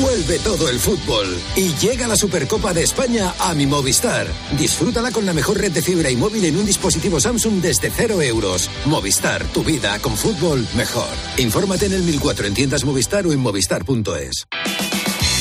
[0.00, 4.28] vuelve todo el fútbol y llega la Supercopa de España a mi Movistar.
[4.56, 8.22] Disfrútala con la mejor red de fibra y móvil en un dispositivo Samsung desde cero
[8.22, 8.70] euros.
[8.84, 11.10] Movistar, tu vida con fútbol mejor.
[11.38, 14.46] Infórmate en el 1004 en tiendas Movistar o en movistar.es.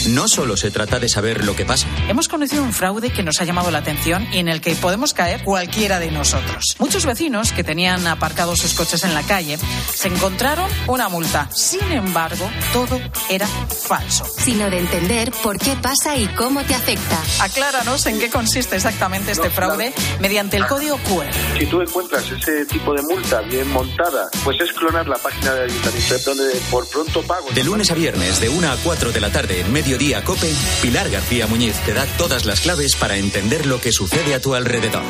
[0.10, 1.88] No solo se trata de saber lo que pasa.
[2.08, 5.14] Hemos conocido un fraude que nos ha llamado la atención y en el que podemos
[5.14, 6.76] caer cualquiera de nosotros.
[6.80, 9.58] Muchos vecinos que tenían aparcados sus coches en la calle
[9.94, 11.50] se encontraron una multa.
[11.54, 14.26] Sin embargo, todo era falso.
[14.40, 17.22] Sino de entender por qué pasa y cómo te afecta.
[17.40, 21.60] Acláranos en qué consiste exactamente este fraude mediante el código QR.
[21.60, 25.66] Si tú encuentras ese tipo de multa bien montada, pues es clonar la página de
[25.66, 25.92] ayuntamiento
[26.26, 27.50] donde por pronto pago.
[27.52, 30.50] De lunes a viernes, de 1 a 4 de la tarde, en Mediodía Cope,
[30.82, 34.56] Pilar García Muñiz te da todas las claves para entender lo que sucede a tu
[34.56, 35.04] alrededor.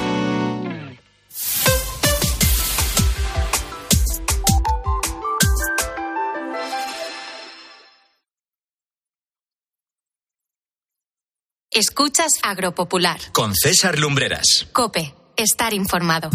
[11.70, 13.20] Escuchas Agropopular.
[13.34, 14.68] Con César Lumbreras.
[14.74, 16.32] Cope, estar informado.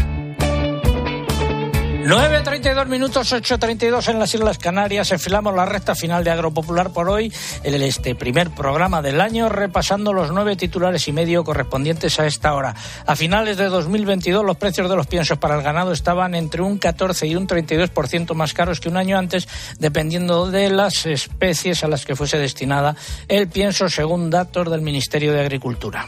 [2.06, 5.10] 9.32 minutos, 8.32 en las Islas Canarias.
[5.10, 7.32] Enfilamos la recta final de Agropopular por hoy,
[7.64, 12.54] el este primer programa del año, repasando los nueve titulares y medio correspondientes a esta
[12.54, 12.76] hora.
[13.06, 16.78] A finales de 2022, los precios de los piensos para el ganado estaban entre un
[16.78, 19.48] 14 y un 32% más caros que un año antes,
[19.80, 22.94] dependiendo de las especies a las que fuese destinada
[23.26, 26.06] el pienso, según datos del Ministerio de Agricultura.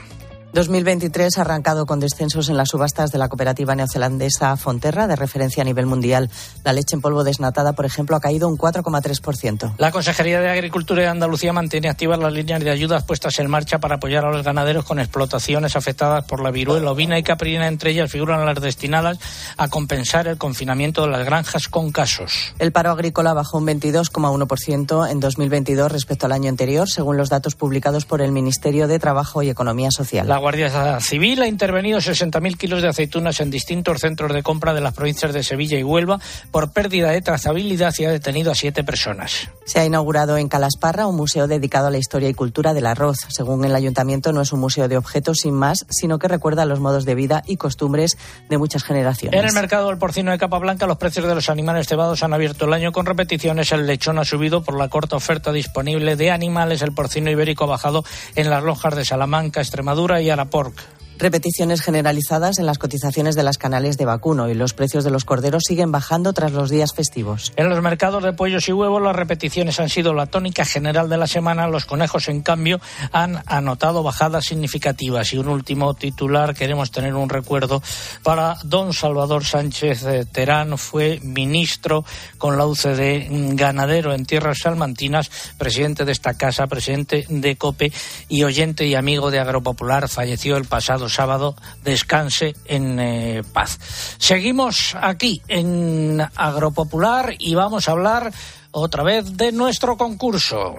[0.54, 5.61] 2023 ha arrancado con descensos en las subastas de la cooperativa neozelandesa Fonterra, de referencia
[5.61, 6.30] a nivel mundial.
[6.64, 9.74] La leche en polvo desnatada, por ejemplo, ha caído un 4,3%.
[9.76, 13.78] La Consejería de Agricultura de Andalucía mantiene activas las líneas de ayudas puestas en marcha
[13.78, 17.68] para apoyar a los ganaderos con explotaciones afectadas por la viruela ovina y caprina.
[17.68, 19.18] Entre ellas figuran las destinadas
[19.58, 22.54] a compensar el confinamiento de las granjas con casos.
[22.58, 27.54] El paro agrícola bajó un 22,1% en 2022 respecto al año anterior, según los datos
[27.54, 30.26] publicados por el Ministerio de Trabajo y Economía Social.
[30.26, 34.81] La Guardia Civil ha intervenido 60.000 kilos de aceitunas en distintos centros de compra de
[34.81, 36.20] las provincias de Sevilla y Huelva
[36.51, 39.51] por pérdida de trazabilidad y ha detenido a siete personas.
[39.64, 43.18] Se ha inaugurado en Calasparra un museo dedicado a la historia y cultura del arroz.
[43.29, 46.81] Según el ayuntamiento, no es un museo de objetos sin más, sino que recuerda los
[46.81, 48.16] modos de vida y costumbres
[48.48, 49.38] de muchas generaciones.
[49.38, 52.33] En el mercado del porcino de capa blanca, los precios de los animales cebados han
[52.33, 53.72] abierto el año con repeticiones.
[53.72, 56.83] El lechón ha subido por la corta oferta disponible de animales.
[56.83, 60.82] El porcino ibérico ha bajado en las lonjas de Salamanca, Extremadura y Araporc.
[61.18, 65.24] Repeticiones generalizadas en las cotizaciones de las canales de vacuno y los precios de los
[65.24, 67.52] corderos siguen bajando tras los días festivos.
[67.57, 71.16] En los mercados de pollos y huevos las repeticiones han sido la tónica general de
[71.16, 71.66] la semana.
[71.66, 75.33] Los conejos, en cambio, han anotado bajadas significativas.
[75.33, 77.83] Y un último titular, queremos tener un recuerdo
[78.22, 80.78] para don Salvador Sánchez Terán.
[80.78, 82.04] Fue ministro
[82.38, 87.92] con la UCD, ganadero en tierras salmantinas, presidente de esta casa, presidente de COPE
[88.28, 90.09] y oyente y amigo de Agropopular.
[90.09, 91.55] Falleció el pasado sábado.
[91.85, 93.79] Descanse en eh, paz.
[94.18, 98.33] Seguimos aquí en Agropopular y vamos a hablar
[98.71, 100.77] otra vez de nuestro concurso.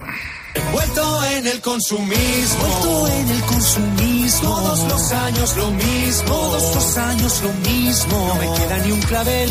[0.54, 2.64] Envuelto en el consumismo.
[2.64, 4.50] Envuelto en el consumismo.
[4.50, 6.24] Todos los años lo mismo.
[6.26, 8.28] Todos los años lo mismo.
[8.28, 9.50] No me queda ni un clavel,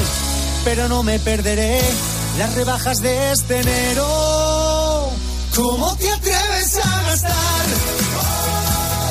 [0.65, 1.79] pero no me perderé
[2.37, 5.09] las rebajas de este enero.
[5.55, 8.08] ¿Cómo te atreves a gastar?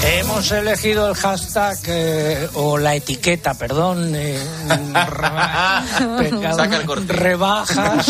[0.02, 4.38] Hemos elegido el hashtag eh, o la etiqueta, perdón, eh,
[5.10, 5.82] reba-
[6.18, 7.12] pecado, Saca el corte.
[7.12, 8.06] rebajas,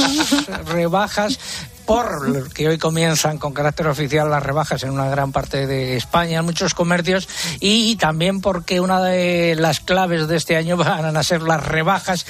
[0.67, 1.39] rebajas
[1.89, 6.41] por que hoy comienzan con carácter oficial las rebajas en una gran parte de España,
[6.41, 7.27] en muchos comercios,
[7.61, 12.27] y también porque una de las claves de este año van a ser las rebajas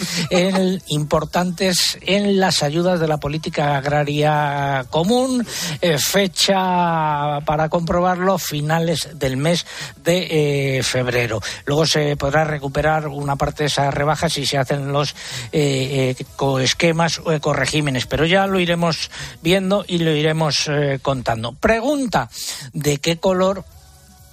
[0.86, 5.44] importantes en las ayudas de la política agraria común.
[5.80, 9.66] Eh, fecha para comprobarlo, finales del mes
[10.04, 11.40] de eh, febrero.
[11.66, 15.16] Luego se podrá recuperar una parte de esas rebajas si se hacen los
[15.50, 16.14] eh,
[16.60, 19.10] esquemas o ecoregímenes, pero ya lo iremos
[19.42, 19.47] viendo
[19.86, 20.70] y lo iremos
[21.02, 21.52] contando.
[21.52, 22.28] Pregunta,
[22.72, 23.64] ¿de qué color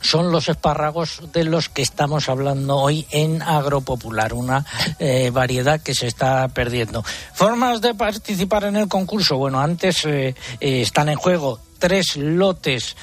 [0.06, 4.66] son los espárragos de los que estamos hablando hoy en Agropopular, una
[5.00, 7.04] eh, variedad que se está perdiendo.
[7.34, 12.96] Formas de participar en el concurso, bueno, antes eh, eh, están en juego tres lotes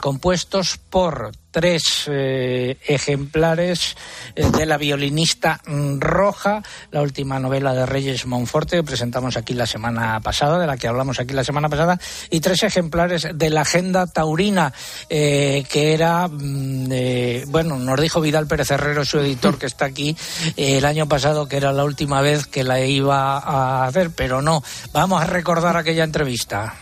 [0.00, 3.96] compuestos por tres eh, ejemplares
[4.34, 5.60] eh, de la violinista
[5.98, 10.76] Roja, la última novela de Reyes Monforte que presentamos aquí la semana pasada, de la
[10.76, 12.00] que hablamos aquí la semana pasada,
[12.30, 14.72] y tres ejemplares de la Agenda Taurina,
[15.08, 20.16] eh, que era, mm, bueno, nos dijo Vidal Pérez Herrero, su editor, que está aquí,
[20.56, 24.64] el año pasado, que era la última vez que la iba a hacer, pero no.
[24.92, 26.74] Vamos a recordar aquella entrevista.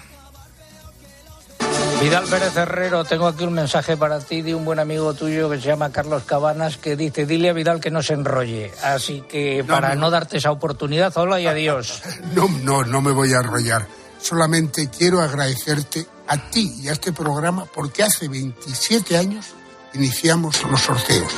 [2.01, 5.61] Vidal Pérez Herrero, tengo aquí un mensaje para ti de un buen amigo tuyo que
[5.61, 8.73] se llama Carlos Cabanas, que dice, dile a Vidal que no se enrolle.
[8.83, 12.03] Así que para no, darte esa oportunidad, hola y adiós.
[12.35, 13.87] No, no, no me voy a enrollar.
[14.19, 19.49] Solamente quiero agradecerte a ti y a este programa porque hace 27 años
[19.93, 21.33] iniciamos los sorteos.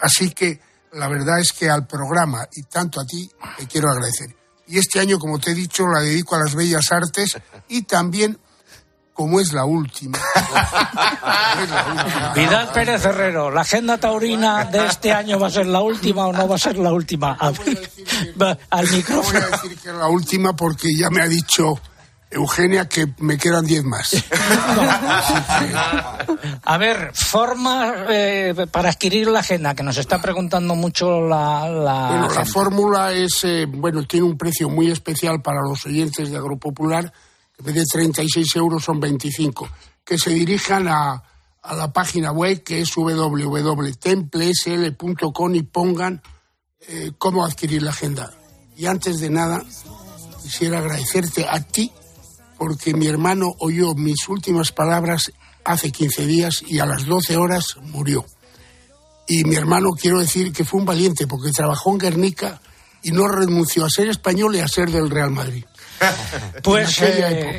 [0.00, 0.60] Así que
[0.92, 3.28] la verdad es que al programa y tanto a ti
[3.58, 4.36] te quiero agradecer.
[4.68, 7.36] Y este año, como te he dicho, la dedico a las bellas artes
[7.68, 8.38] y también
[9.12, 10.18] como es la última.
[12.34, 16.32] Vidal Pérez Herrero, ¿la agenda taurina de este año va a ser la última o
[16.32, 17.36] no va a ser la última?
[17.38, 17.54] al
[18.90, 19.40] micrófono.
[19.40, 21.80] voy a decir que es la última porque ya me ha dicho
[22.32, 24.12] Eugenia que me quedan diez más.
[26.64, 31.68] A ver, forma eh, para adquirir la agenda, que nos está preguntando mucho la...
[31.68, 36.30] La, bueno, la fórmula es, eh, bueno, tiene un precio muy especial para los oyentes
[36.30, 37.12] de Agropopular
[37.62, 39.68] en vez de 36 euros son 25,
[40.04, 41.22] que se dirijan a,
[41.62, 46.20] a la página web que es www.templesl.com y pongan
[46.88, 48.34] eh, cómo adquirir la agenda.
[48.76, 49.62] Y antes de nada,
[50.42, 51.92] quisiera agradecerte a ti
[52.58, 55.30] porque mi hermano oyó mis últimas palabras
[55.64, 58.26] hace 15 días y a las 12 horas murió.
[59.28, 62.60] Y mi hermano quiero decir que fue un valiente porque trabajó en Guernica
[63.04, 65.64] y no renunció a ser español y a ser del Real Madrid.
[66.62, 67.58] Pues eh,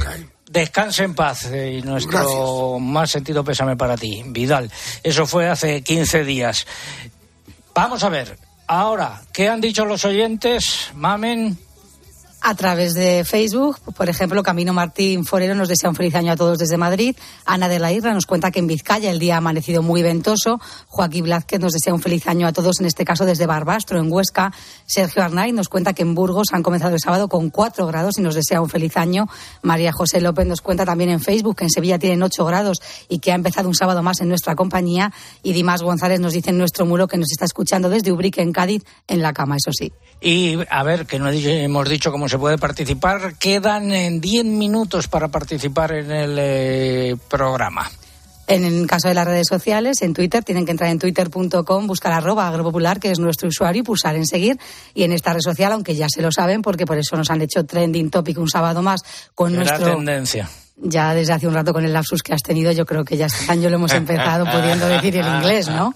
[0.49, 4.71] descanse en paz eh, y nuestro más sentido pésame para ti, Vidal.
[5.03, 6.65] Eso fue hace 15 días.
[7.73, 8.37] Vamos a ver,
[8.67, 10.91] ahora, ¿qué han dicho los oyentes?
[10.93, 11.57] Mamen
[12.43, 13.79] a través de Facebook.
[13.95, 17.15] Por ejemplo, Camino Martín Forero nos desea un feliz año a todos desde Madrid.
[17.45, 20.59] Ana de la Isla nos cuenta que en Vizcaya el día ha amanecido muy ventoso.
[20.87, 24.11] Joaquín Blázquez nos desea un feliz año a todos, en este caso desde Barbastro, en
[24.11, 24.51] Huesca.
[24.85, 28.21] Sergio Arnay nos cuenta que en Burgos han comenzado el sábado con 4 grados y
[28.21, 29.29] nos desea un feliz año.
[29.61, 33.19] María José López nos cuenta también en Facebook que en Sevilla tienen 8 grados y
[33.19, 35.13] que ha empezado un sábado más en nuestra compañía.
[35.43, 38.51] Y Dimas González nos dice en nuestro muro que nos está escuchando desde Ubrique, en
[38.51, 39.93] Cádiz, en la cama, eso sí.
[40.19, 43.35] Y a ver, que no hemos dicho cómo se puede participar.
[43.35, 47.91] Quedan en 10 minutos para participar en el eh, programa.
[48.47, 52.11] En el caso de las redes sociales, en Twitter, tienen que entrar en twitter.com, buscar
[52.11, 54.57] arroba agropopular, que es nuestro usuario, y pulsar en seguir.
[54.95, 57.43] Y en esta red social, aunque ya se lo saben, porque por eso nos han
[57.43, 59.01] hecho trending topic un sábado más
[59.35, 59.95] con nuestro...
[59.95, 60.49] tendencia.
[60.77, 63.27] Ya desde hace un rato con el lapsus que has tenido, yo creo que ya
[63.27, 65.93] este año lo hemos empezado pudiendo decir el inglés, ¿no?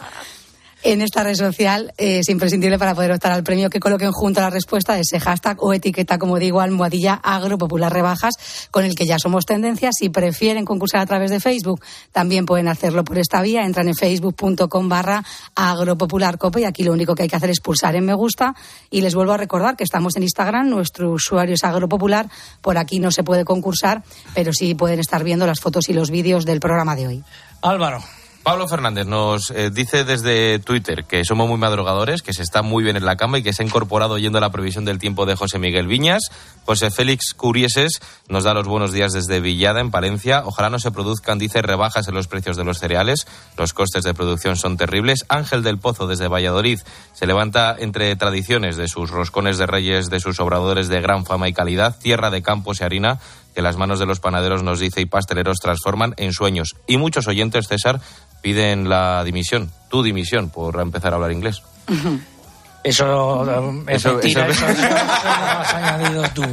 [0.88, 4.40] En esta red social eh, es imprescindible para poder optar al premio que coloquen junto
[4.40, 8.36] a la respuesta ese hashtag o etiqueta, como digo, almohadilla agropopular rebajas,
[8.72, 9.96] con el que ya somos tendencias.
[10.00, 11.84] Si prefieren concursar a través de Facebook,
[12.14, 13.66] también pueden hacerlo por esta vía.
[13.66, 15.26] Entran en facebook.com barra
[15.56, 18.56] agropopularcope y aquí lo único que hay que hacer es pulsar en me gusta.
[18.90, 22.30] Y les vuelvo a recordar que estamos en Instagram, nuestro usuario es agropopular.
[22.62, 26.12] Por aquí no se puede concursar, pero sí pueden estar viendo las fotos y los
[26.12, 27.24] vídeos del programa de hoy.
[27.62, 28.02] Álvaro.
[28.48, 32.82] Pablo Fernández nos eh, dice desde Twitter que somos muy madrugadores, que se está muy
[32.82, 35.26] bien en la cama y que se ha incorporado yendo a la previsión del tiempo
[35.26, 36.32] de José Miguel Viñas.
[36.64, 40.44] José Félix Curieses nos da los buenos días desde Villada, en Palencia.
[40.46, 43.28] Ojalá no se produzcan, dice, rebajas en los precios de los cereales.
[43.58, 45.26] Los costes de producción son terribles.
[45.28, 46.80] Ángel del Pozo desde Valladolid
[47.12, 51.50] se levanta entre tradiciones de sus roscones de reyes, de sus obradores de gran fama
[51.50, 53.20] y calidad, tierra de campos y harina
[53.58, 56.76] que las manos de los panaderos nos dice y pasteleros transforman en sueños.
[56.86, 58.00] Y muchos oyentes, César,
[58.44, 61.64] piden la dimisión, tu dimisión, por empezar a hablar inglés.
[62.84, 63.42] Eso,
[63.90, 66.44] es mentira, eso, eso, lo has añadido tú.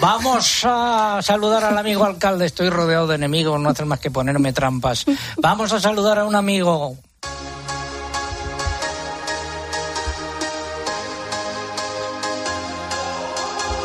[0.00, 2.44] Vamos a saludar al amigo alcalde.
[2.44, 5.06] Estoy rodeado de enemigos, no hacen más que ponerme trampas.
[5.38, 6.98] Vamos a saludar a un amigo.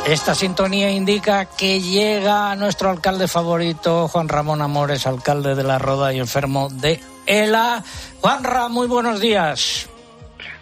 [0.07, 6.13] Esta sintonía indica que llega nuestro alcalde favorito, Juan Ramón Amores, alcalde de La Roda
[6.13, 7.83] y enfermo de ELA.
[8.21, 9.89] Juanra, muy buenos días.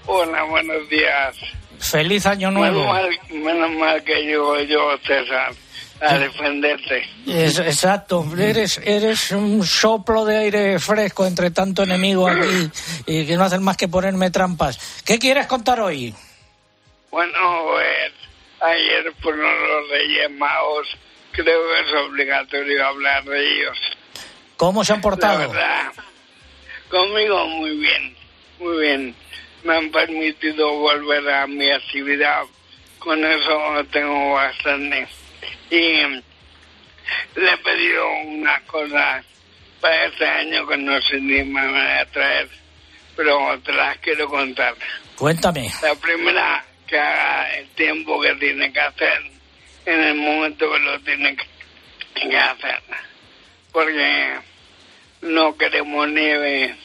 [0.08, 1.36] Hola, buenos días.
[1.78, 2.92] Feliz año nuevo.
[2.92, 5.54] Menos mal, menos mal que llego yo, César,
[6.02, 7.04] a defenderte.
[7.28, 12.72] Es, exacto, eres, eres un soplo de aire fresco entre tanto enemigo aquí
[13.06, 15.04] y que no hacen más que ponerme trampas.
[15.06, 16.16] ¿Qué quieres contar hoy?
[17.12, 17.38] Bueno,
[17.68, 18.25] pues
[18.62, 20.98] ayer fueron los Reyes Magos.
[21.32, 23.78] Creo que es obligatorio hablar de ellos.
[24.58, 25.40] ¿Cómo se han portado?
[25.40, 25.94] La verdad,
[26.90, 28.16] conmigo muy bien,
[28.60, 29.16] muy bien.
[29.64, 32.44] Me han permitido volver a mi actividad.
[33.00, 35.08] Con eso tengo bastante.
[35.70, 36.24] Y
[37.36, 39.26] le he pedido unas cosas
[39.82, 42.50] para este año que no sé ni me van a traer,
[43.16, 44.74] pero te las quiero contar.
[45.16, 45.72] Cuéntame.
[45.82, 49.22] La primera, que haga el tiempo que tiene que hacer
[49.86, 52.82] en el momento que lo tiene que hacer.
[53.72, 54.36] Porque
[55.22, 56.76] no queremos nieve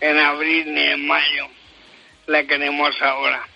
[0.00, 1.48] en abril ni en mayo,
[2.26, 3.46] la queremos ahora.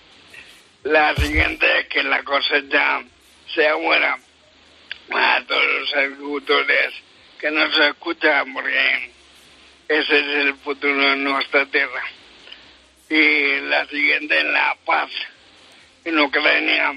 [0.84, 3.02] La siguiente es que la cosecha
[3.54, 4.16] sea buena
[5.12, 6.94] a todos los agricultores
[7.38, 9.10] que nos escuchan porque
[9.88, 12.02] ese es el futuro de nuestra tierra.
[13.08, 15.10] Y la siguiente es la paz
[16.04, 16.92] en Ucrania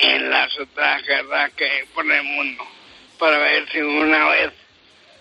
[0.00, 2.64] y en las otras guerras que hay por el mundo
[3.18, 4.52] para ver si una vez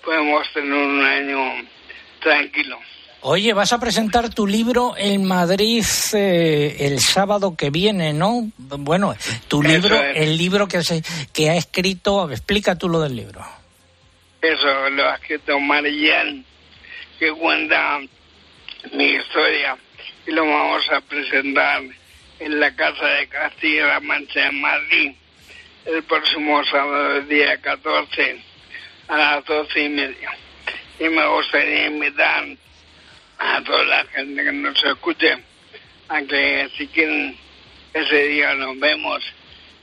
[0.04, 1.68] podemos tener un año
[2.22, 2.80] tranquilo.
[3.22, 5.84] Oye, vas a presentar tu libro en Madrid
[6.14, 8.52] eh, el sábado que viene, ¿no?
[8.58, 9.16] Bueno,
[9.48, 10.18] tu Eso libro, es.
[10.18, 11.02] el libro que, se,
[11.34, 13.44] que ha escrito, explica tú lo del libro.
[14.42, 16.46] Eso lo ha escrito Marian,
[17.18, 18.00] que cuenta
[18.94, 19.76] mi historia
[20.28, 21.82] y lo vamos a presentar
[22.40, 25.16] en la Casa de Castilla-La Mancha en Madrid
[25.86, 28.42] el próximo sábado, el día 14,
[29.08, 30.32] a las doce y media.
[31.00, 32.46] Y me gustaría invitar
[33.38, 35.38] a toda la gente que nos escuche
[36.08, 37.38] a que si quieren
[37.94, 39.24] ese día nos vemos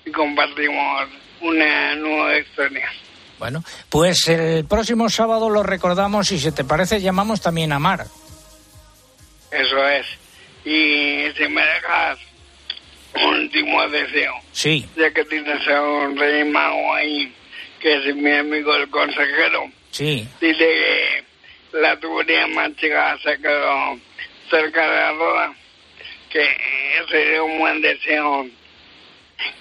[0.04, 1.08] y compartimos
[1.40, 2.90] una nueva historia.
[3.38, 8.06] Bueno, pues el próximo sábado lo recordamos y si te parece llamamos también a Mar.
[9.50, 10.06] Eso es.
[10.64, 12.18] Y si me dejas
[13.14, 14.86] último deseo, Sí.
[14.96, 17.32] ya que tienes a un rey mago ahí,
[17.80, 20.26] que es mi amigo el consejero, Sí.
[20.40, 21.24] dile que
[21.78, 23.98] la tubería manchega se quedó
[24.50, 25.54] cerca de la roda,
[26.30, 26.46] que
[27.10, 28.46] sería un buen deseo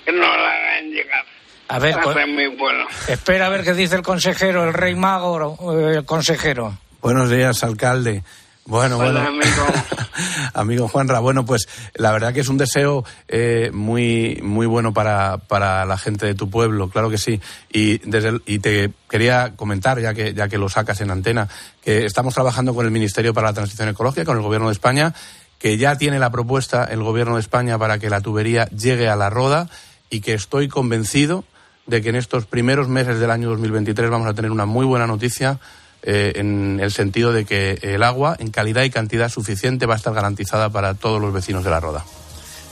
[0.06, 1.26] que no la hagan llegar
[1.68, 1.96] A ver,
[2.28, 2.88] mi pueblo.
[3.08, 6.78] espera a ver qué dice el consejero, el rey mago, el consejero.
[7.02, 8.24] Buenos días, alcalde.
[8.72, 9.28] Bueno, Hola, bueno.
[9.28, 9.66] amigo.
[10.54, 15.40] Amigo Juanra, bueno, pues la verdad que es un deseo eh, muy, muy bueno para,
[15.40, 17.42] para la gente de tu pueblo, claro que sí.
[17.70, 21.50] Y, desde el- y te quería comentar, ya que, ya que lo sacas en antena,
[21.84, 25.14] que estamos trabajando con el Ministerio para la Transición Ecológica, con el Gobierno de España,
[25.60, 29.18] que ya tiene la propuesta el Gobierno de España para que la tubería llegue a
[29.18, 29.68] la roda
[30.10, 31.44] y que estoy convencido
[31.88, 35.08] de que en estos primeros meses del año 2023 vamos a tener una muy buena
[35.08, 35.60] noticia
[36.04, 39.98] eh, en el sentido de que el agua en calidad y cantidad suficiente va a
[39.98, 42.06] estar garantizada para todos los vecinos de la Roda.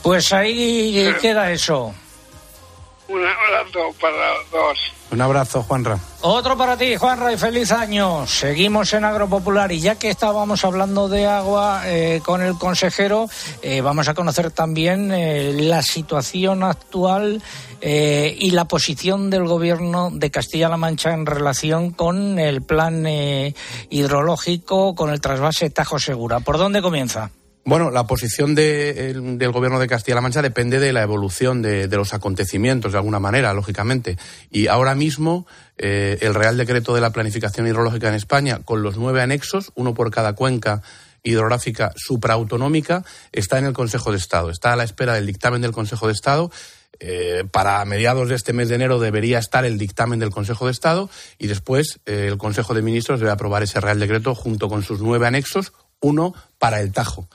[0.02, 1.94] Pues ahí queda eso.
[3.08, 4.78] Un abrazo para los dos.
[5.12, 5.98] Un abrazo, Juanra.
[6.20, 8.26] Otro para ti, Juanra, y feliz año.
[8.28, 13.28] Seguimos en Agropopular y ya que estábamos hablando de agua eh, con el consejero,
[13.62, 17.42] eh, vamos a conocer también eh, la situación actual
[17.82, 23.06] y la posición del gobierno de Castilla-La Mancha en relación con el plan
[23.88, 26.40] hidrológico, con el trasvase Tajo Segura.
[26.40, 27.30] ¿Por dónde comienza?
[27.70, 31.86] Bueno, la posición de- el- del Gobierno de Castilla-La Mancha depende de la evolución de,
[31.86, 34.18] de los acontecimientos, de alguna manera, lógicamente.
[34.50, 35.46] Y ahora mismo,
[35.78, 39.94] eh, el Real Decreto de la Planificación Hidrológica en España, con los nueve anexos, uno
[39.94, 40.82] por cada cuenca
[41.22, 44.50] hidrográfica supraautonómica, está en el Consejo de Estado.
[44.50, 46.50] Está a la espera del dictamen del Consejo de Estado.
[46.98, 50.72] Eh, para mediados de este mes de enero debería estar el dictamen del Consejo de
[50.72, 51.08] Estado
[51.38, 55.00] y después eh, el Consejo de Ministros debe aprobar ese Real Decreto junto con sus
[55.00, 57.28] nueve anexos, uno para el Tajo.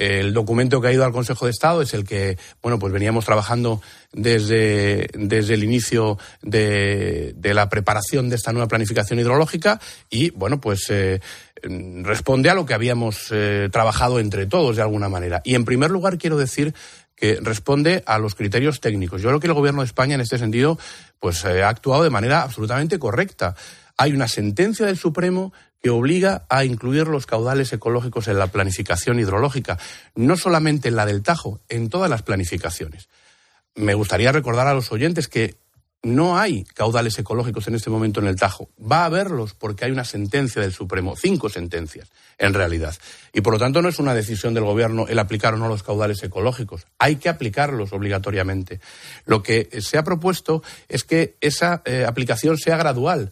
[0.00, 3.26] El documento que ha ido al Consejo de Estado es el que, bueno, pues veníamos
[3.26, 3.82] trabajando
[4.14, 9.78] desde, desde el inicio de, la preparación de esta nueva planificación hidrológica
[10.08, 11.20] y, bueno, pues eh,
[11.62, 15.42] responde a lo que habíamos eh, trabajado entre todos de alguna manera.
[15.44, 16.72] Y, en primer lugar, quiero decir
[17.14, 19.20] que responde a los criterios técnicos.
[19.20, 20.78] Yo creo que el Gobierno de España, en este sentido,
[21.18, 23.54] pues eh, ha actuado de manera absolutamente correcta.
[23.98, 25.52] Hay una sentencia del Supremo
[25.82, 29.78] que obliga a incluir los caudales ecológicos en la planificación hidrológica,
[30.14, 33.08] no solamente en la del Tajo, en todas las planificaciones.
[33.74, 35.56] Me gustaría recordar a los oyentes que
[36.02, 38.70] no hay caudales ecológicos en este momento en el Tajo.
[38.80, 42.94] Va a haberlos porque hay una sentencia del Supremo, cinco sentencias en realidad.
[43.32, 45.82] Y por lo tanto no es una decisión del Gobierno el aplicar o no los
[45.82, 46.86] caudales ecológicos.
[46.98, 48.80] Hay que aplicarlos obligatoriamente.
[49.26, 53.30] Lo que se ha propuesto es que esa eh, aplicación sea gradual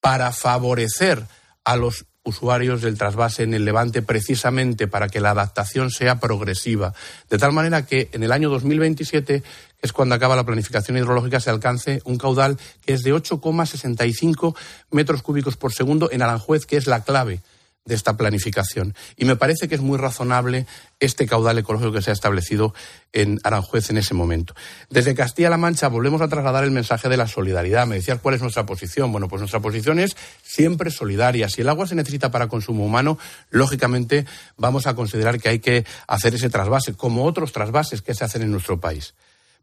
[0.00, 1.24] para favorecer
[1.66, 6.94] a los usuarios del trasvase en el Levante precisamente para que la adaptación sea progresiva,
[7.28, 9.44] de tal manera que en el año 2027, que
[9.82, 14.56] es cuando acaba la planificación hidrológica, se alcance un caudal que es de 8,65
[14.92, 17.40] metros cúbicos por segundo en Aranjuez, que es la clave
[17.86, 18.94] de esta planificación.
[19.16, 20.66] Y me parece que es muy razonable
[21.00, 22.74] este caudal ecológico que se ha establecido
[23.12, 24.54] en Aranjuez en ese momento.
[24.90, 27.86] Desde Castilla-La Mancha volvemos a trasladar el mensaje de la solidaridad.
[27.86, 29.12] Me decías cuál es nuestra posición.
[29.12, 31.48] Bueno, pues nuestra posición es siempre solidaria.
[31.48, 33.18] Si el agua se necesita para consumo humano,
[33.50, 34.26] lógicamente
[34.56, 38.42] vamos a considerar que hay que hacer ese trasvase, como otros trasvases que se hacen
[38.42, 39.14] en nuestro país.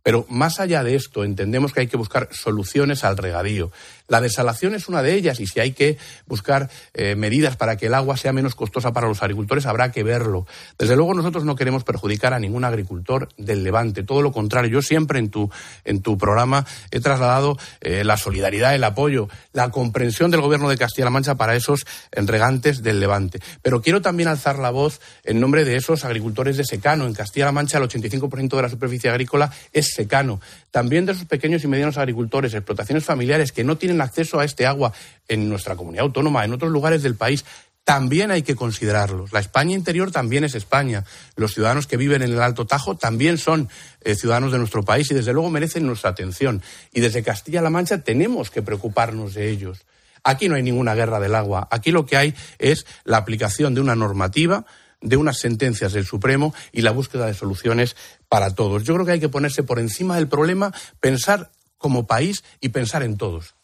[0.03, 3.71] Pero más allá de esto, entendemos que hay que buscar soluciones al regadío.
[4.07, 5.97] La desalación es una de ellas y si hay que
[6.27, 10.03] buscar eh, medidas para que el agua sea menos costosa para los agricultores, habrá que
[10.03, 10.45] verlo.
[10.77, 14.71] Desde luego nosotros no queremos perjudicar a ningún agricultor del Levante, todo lo contrario.
[14.71, 15.49] Yo siempre en tu,
[15.85, 20.77] en tu programa he trasladado eh, la solidaridad, el apoyo, la comprensión del Gobierno de
[20.77, 23.39] Castilla-La Mancha para esos regantes del Levante.
[23.61, 27.07] Pero quiero también alzar la voz en nombre de esos agricultores de secano.
[27.07, 30.41] En Castilla-La Mancha el 85% de la superficie agrícola es secano.
[30.71, 34.65] También de esos pequeños y medianos agricultores, explotaciones familiares que no tienen acceso a este
[34.65, 34.93] agua
[35.27, 37.43] en nuestra comunidad autónoma, en otros lugares del país,
[37.83, 39.33] también hay que considerarlos.
[39.33, 41.03] La España interior también es España.
[41.35, 43.67] Los ciudadanos que viven en el Alto Tajo también son
[44.01, 46.61] eh, ciudadanos de nuestro país y desde luego merecen nuestra atención.
[46.93, 49.85] Y desde Castilla-La Mancha tenemos que preocuparnos de ellos.
[50.23, 51.67] Aquí no hay ninguna guerra del agua.
[51.69, 54.65] Aquí lo que hay es la aplicación de una normativa
[55.01, 57.97] de unas sentencias del Supremo y la búsqueda de soluciones
[58.29, 58.83] para todos.
[58.83, 63.03] Yo creo que hay que ponerse por encima del problema, pensar como país y pensar
[63.03, 63.55] en todos.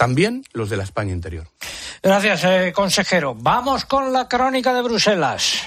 [0.00, 1.46] También los de la España interior.
[2.02, 3.34] Gracias, eh, consejero.
[3.34, 5.60] Vamos con la crónica de Bruselas.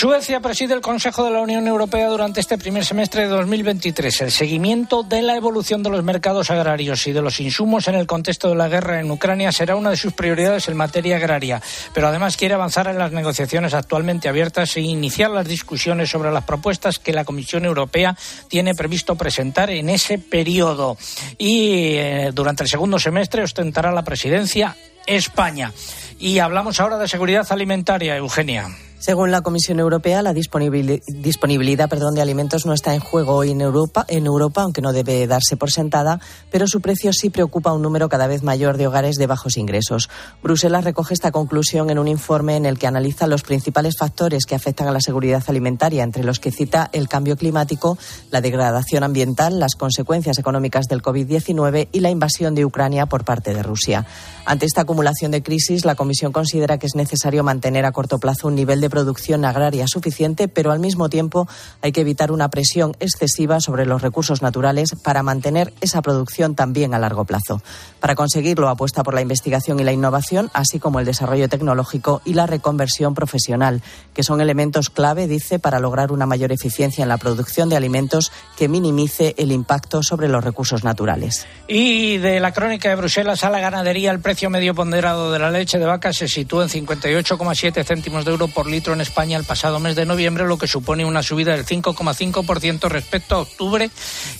[0.00, 4.22] Suecia preside el Consejo de la Unión Europea durante este primer semestre de 2023.
[4.22, 8.06] El seguimiento de la evolución de los mercados agrarios y de los insumos en el
[8.06, 11.60] contexto de la guerra en Ucrania será una de sus prioridades en materia agraria,
[11.92, 16.44] pero además quiere avanzar en las negociaciones actualmente abiertas e iniciar las discusiones sobre las
[16.44, 18.16] propuestas que la Comisión Europea
[18.48, 20.96] tiene previsto presentar en ese periodo.
[21.36, 24.74] Y eh, durante el segundo semestre ostentará la presidencia
[25.06, 25.74] España.
[26.18, 28.66] Y hablamos ahora de seguridad alimentaria, Eugenia.
[29.00, 33.62] Según la Comisión Europea, la disponibilidad perdón, de alimentos no está en juego hoy en
[33.62, 36.20] Europa, en Europa, aunque no debe darse por sentada,
[36.50, 39.56] pero su precio sí preocupa a un número cada vez mayor de hogares de bajos
[39.56, 40.10] ingresos.
[40.42, 44.54] Bruselas recoge esta conclusión en un informe en el que analiza los principales factores que
[44.54, 47.96] afectan a la seguridad alimentaria, entre los que cita el cambio climático,
[48.30, 53.54] la degradación ambiental, las consecuencias económicas del COVID-19 y la invasión de Ucrania por parte
[53.54, 54.04] de Rusia.
[54.44, 58.48] Ante esta acumulación de crisis, la Comisión considera que es necesario mantener a corto plazo
[58.48, 61.48] un nivel de producción agraria suficiente, pero al mismo tiempo
[61.80, 66.92] hay que evitar una presión excesiva sobre los recursos naturales para mantener esa producción también
[66.92, 67.62] a largo plazo.
[68.00, 72.34] Para conseguirlo, apuesta por la investigación y la innovación, así como el desarrollo tecnológico y
[72.34, 73.82] la reconversión profesional,
[74.12, 78.32] que son elementos clave, dice, para lograr una mayor eficiencia en la producción de alimentos
[78.56, 81.46] que minimice el impacto sobre los recursos naturales.
[81.68, 85.50] Y de la crónica de Bruselas a la ganadería, el precio medio ponderado de la
[85.50, 89.44] leche de vaca se sitúa en 58,7 céntimos de euro por litro en España el
[89.44, 93.90] pasado mes de noviembre, lo que supone una subida del 5,5% respecto a octubre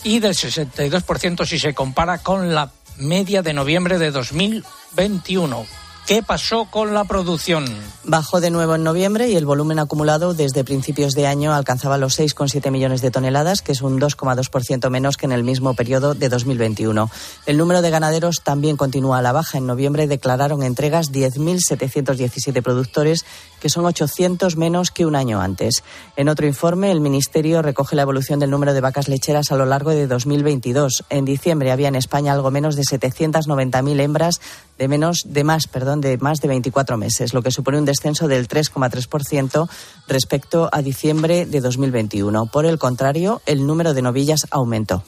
[0.03, 5.67] y del 62% si se compara con la media de noviembre de 2021.
[6.11, 7.65] ¿Qué pasó con la producción?
[8.03, 12.19] Bajó de nuevo en noviembre y el volumen acumulado desde principios de año alcanzaba los
[12.19, 16.29] 6,7 millones de toneladas, que es un 2,2% menos que en el mismo periodo de
[16.29, 17.09] 2021.
[17.47, 19.59] El número de ganaderos también continúa a la baja.
[19.59, 23.25] En noviembre declararon entregas 10.717 productores,
[23.61, 25.85] que son 800 menos que un año antes.
[26.17, 29.65] En otro informe, el Ministerio recoge la evolución del número de vacas lecheras a lo
[29.65, 31.05] largo de 2022.
[31.09, 34.41] En diciembre había en España algo menos de 790.000 hembras
[34.81, 38.29] de menos de más, perdón, de más de 24 meses, lo que supone un descenso
[38.29, 39.69] del 3,3%
[40.09, 42.47] respecto a diciembre de 2021.
[42.47, 45.03] Por el contrario, el número de novillas aumentó.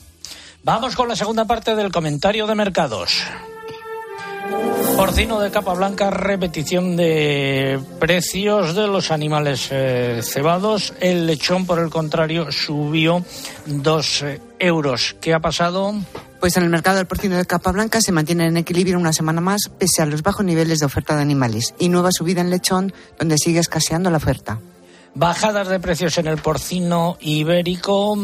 [0.65, 3.23] Vamos con la segunda parte del comentario de mercados.
[4.97, 10.95] Porcino de capa blanca, repetición de precios de los animales eh, cebados.
[11.01, 13.25] El lechón, por el contrario, subió
[13.67, 15.17] dos eh, euros.
[15.21, 15.95] ¿Qué ha pasado?
[16.41, 19.41] Pues en el mercado del porcino de capa blanca se mantiene en equilibrio una semana
[19.41, 21.75] más, pese a los bajos niveles de oferta de animales.
[21.79, 24.61] Y nueva subida en lechón, donde sigue escaseando la oferta.
[25.15, 28.17] Bajadas de precios en el porcino ibérico.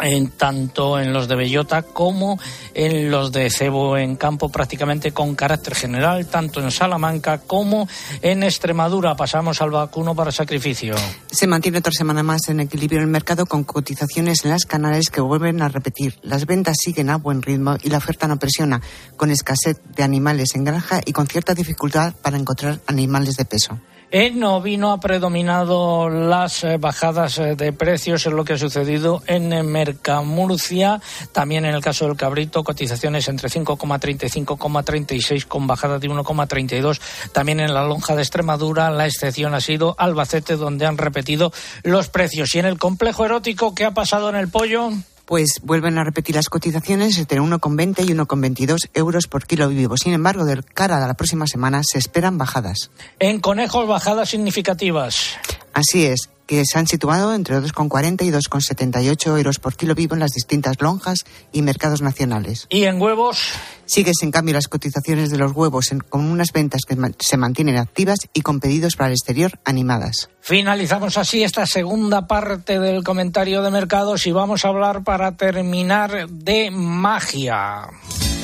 [0.00, 2.38] En tanto en los de bellota como
[2.74, 7.88] en los de cebo en campo prácticamente con carácter general, tanto en Salamanca como
[8.22, 9.16] en Extremadura.
[9.16, 10.94] Pasamos al vacuno para sacrificio.
[11.30, 15.20] Se mantiene otra semana más en equilibrio el mercado con cotizaciones en las canales que
[15.20, 16.18] vuelven a repetir.
[16.22, 18.80] Las ventas siguen a buen ritmo y la oferta no presiona,
[19.16, 23.78] con escasez de animales en granja y con cierta dificultad para encontrar animales de peso.
[24.10, 29.22] En ovino ha predominado las eh, bajadas eh, de precios, es lo que ha sucedido
[29.26, 31.02] en Mercamurcia.
[31.32, 37.00] También en el caso del cabrito, cotizaciones entre 5,30 y 5,36 con bajada de 1,32.
[37.32, 41.52] También en la lonja de Extremadura, la excepción ha sido Albacete, donde han repetido
[41.82, 42.54] los precios.
[42.54, 44.90] Y en el complejo erótico, ¿qué ha pasado en el pollo?
[45.28, 49.98] Pues vuelven a repetir las cotizaciones entre 1,20 y 1,22 euros por kilo vivo.
[49.98, 52.90] Sin embargo, de cara a la próxima semana se esperan bajadas.
[53.18, 55.36] En conejos, bajadas significativas.
[55.72, 60.20] Así es, que se han situado entre 2,40 y 2,78 euros por kilo vivo en
[60.20, 62.66] las distintas lonjas y mercados nacionales.
[62.70, 63.38] ¿Y en huevos?
[63.84, 67.76] Sigue sin cambio las cotizaciones de los huevos en- con unas ventas que se mantienen
[67.76, 70.30] activas y con pedidos para el exterior animadas.
[70.40, 76.28] Finalizamos así esta segunda parte del comentario de mercados y vamos a hablar para terminar
[76.30, 77.88] de magia.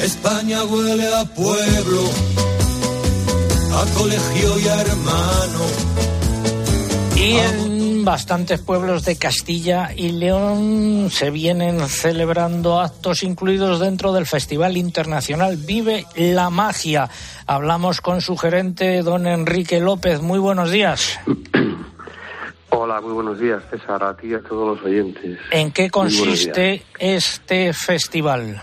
[0.03, 2.03] España huele a pueblo,
[3.73, 6.14] a colegio y a hermano.
[7.25, 14.27] Y en bastantes pueblos de Castilla y León se vienen celebrando actos incluidos dentro del
[14.27, 17.09] Festival Internacional Vive la Magia.
[17.47, 20.21] Hablamos con su gerente, don Enrique López.
[20.21, 21.19] Muy buenos días.
[22.69, 25.39] Hola, muy buenos días, César, a ti y a todos los oyentes.
[25.51, 28.61] ¿En qué consiste este festival?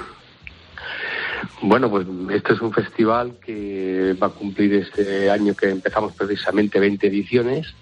[1.63, 6.79] Bueno, pues este es un festival que va a cumplir este año que empezamos precisamente
[6.79, 7.73] 20 ediciones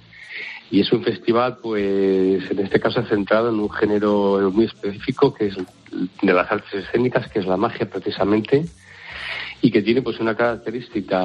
[0.72, 5.47] y es un festival, pues en este caso centrado en un género muy específico que
[5.47, 5.55] es
[6.22, 8.65] de las artes escénicas, que es la magia precisamente
[9.61, 11.20] y que tiene pues una característica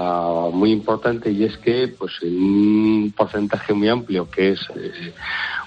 [0.52, 5.12] muy importante y es que pues en un porcentaje muy amplio que es eh,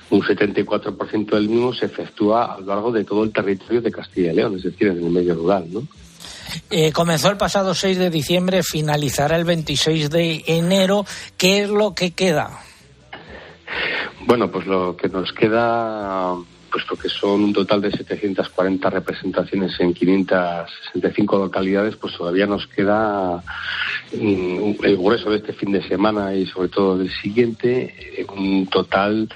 [0.10, 4.32] un 74% del mismo se efectúa a lo largo de todo el territorio de Castilla
[4.32, 5.84] y León, es decir, en el medio rural, ¿no?
[6.70, 11.06] Eh, comenzó el pasado 6 de diciembre, finalizará el 26 de enero.
[11.38, 12.62] ¿Qué es lo que queda?
[14.26, 16.36] Bueno, pues lo que nos queda,
[16.72, 23.44] puesto que son un total de 740 representaciones en 565 localidades, pues todavía nos queda
[24.14, 29.30] mm, el grueso de este fin de semana y sobre todo del siguiente, un total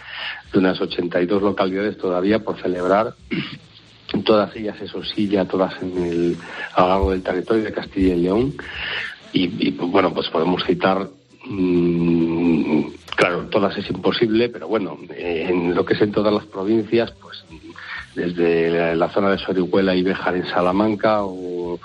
[0.51, 3.13] de unas 82 localidades todavía por celebrar.
[4.25, 6.37] Todas ellas, eso sí, ya todas en el,
[6.73, 8.53] a lo largo del territorio de Castilla y León.
[9.31, 11.07] Y, y, pues, bueno, pues podemos citar
[11.43, 12.20] Mm,
[13.15, 17.11] claro, todas es imposible, pero bueno, eh, en lo que es en todas las provincias,
[17.21, 17.43] pues
[18.15, 21.79] desde la, zona de Sorihuela y Béjar en Salamanca, o,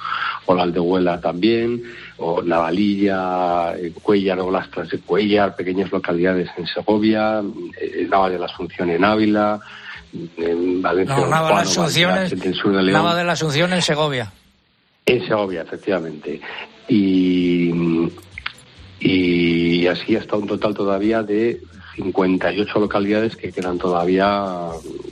[0.46, 1.82] o la Aldehuela también,
[2.18, 7.42] o Navalilla, eh, Cuellar o Lastras de Cuellar, pequeñas localidades en Segovia,
[7.80, 9.60] eh, Nava de la Asunción en Ávila,
[10.38, 12.92] en Valencia, No, Nava es- en el sur de León.
[13.02, 14.32] Nava de la Asunción en Segovia.
[15.04, 16.40] En Segovia, efectivamente.
[16.88, 17.70] Y,
[19.00, 21.60] y así hasta un total todavía de
[21.96, 24.68] 58 localidades que quedan todavía,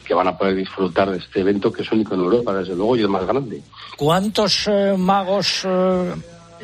[0.07, 2.97] que van a poder disfrutar de este evento que es único en Europa, desde luego,
[2.97, 3.63] y el más grande.
[3.97, 6.15] ¿Cuántos eh, magos eh,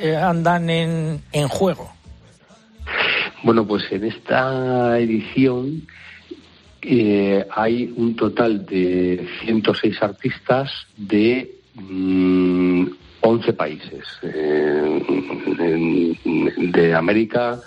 [0.01, 1.91] eh, andan en, en juego?
[3.43, 5.87] Bueno, pues en esta edición
[6.83, 12.87] eh, hay un total de 106 artistas de mm,
[13.23, 15.03] 11 países, eh,
[16.73, 17.61] de América,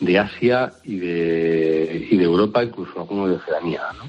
[0.00, 3.82] de Asia y de, y de Europa, incluso algunos de Oceanía.
[3.96, 4.04] ¿no?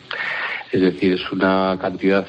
[0.72, 2.26] Es decir, es una cantidad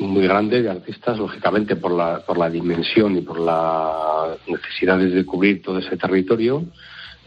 [0.00, 5.24] muy grande de artistas, lógicamente por la, por la dimensión y por las necesidades de
[5.24, 6.64] cubrir todo ese territorio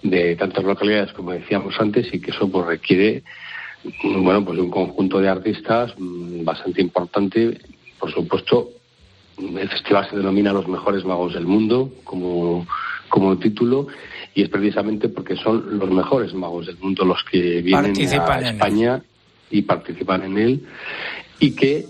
[0.03, 3.23] de tantas localidades como decíamos antes y que eso pues requiere
[4.03, 7.57] bueno pues un conjunto de artistas mm, bastante importante
[7.99, 8.69] por supuesto
[9.39, 12.65] el festival se denomina los mejores magos del mundo como
[13.09, 13.87] como título
[14.35, 19.01] y es precisamente porque son los mejores magos del mundo los que vienen a España
[19.49, 20.67] y participan en él
[21.39, 21.85] y que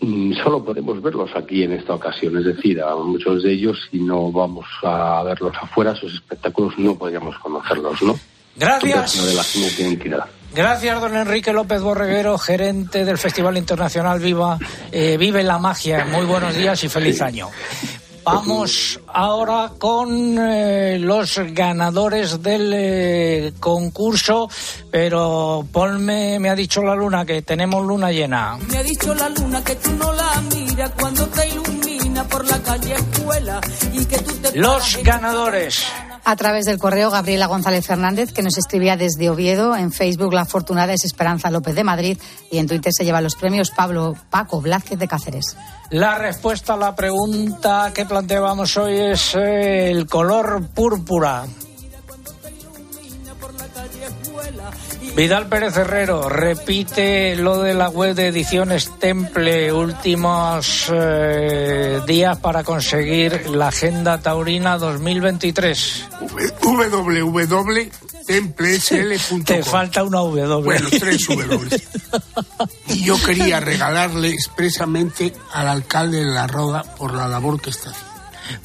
[0.00, 4.00] mm, solo podemos verlos aquí en esta ocasión, es decir, a muchos de ellos si
[4.00, 8.18] no vamos a verlos afuera, sus espectáculos no podríamos conocerlos, ¿no?
[8.56, 9.24] Gracias.
[9.24, 14.58] De Gracias, don Enrique López Borreguero, gerente del Festival Internacional Viva,
[14.90, 16.04] eh, Vive la Magia.
[16.06, 17.50] Muy buenos días y feliz año.
[18.26, 24.50] Vamos ahora con eh, los ganadores del eh, concurso,
[24.90, 28.58] pero ponme, me ha dicho la luna que tenemos luna llena.
[28.68, 32.60] Me ha dicho la luna que tú no la miras cuando te ilumina por la
[32.60, 33.60] calle escuela
[33.92, 35.86] y que tú te Los ganadores
[36.26, 39.76] a través del correo Gabriela González Fernández, que nos escribía desde Oviedo.
[39.76, 42.18] En Facebook, la afortunada es Esperanza López de Madrid.
[42.50, 45.56] Y en Twitter se lleva los premios Pablo Paco Blázquez de Cáceres.
[45.90, 51.46] La respuesta a la pregunta que planteábamos hoy es eh, el color púrpura.
[55.16, 62.62] Vidal Pérez Herrero repite lo de la web de ediciones Temple, últimos eh, días para
[62.62, 66.04] conseguir la Agenda Taurina 2023.
[66.60, 70.62] www.templesl.com Te falta una W.
[70.62, 71.80] Bueno, tres W.
[72.88, 77.88] y yo quería regalarle expresamente al alcalde de La Roda por la labor que está
[77.88, 78.12] haciendo.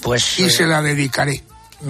[0.02, 1.45] Pues, y eh, se la dedicaré.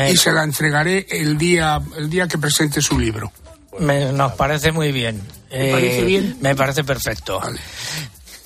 [0.07, 3.33] Y se la entregaré el día, el día que presente su libro.
[3.79, 5.21] Me, nos parece muy bien.
[5.51, 6.37] ¿Me parece bien?
[6.41, 7.41] Me parece perfecto.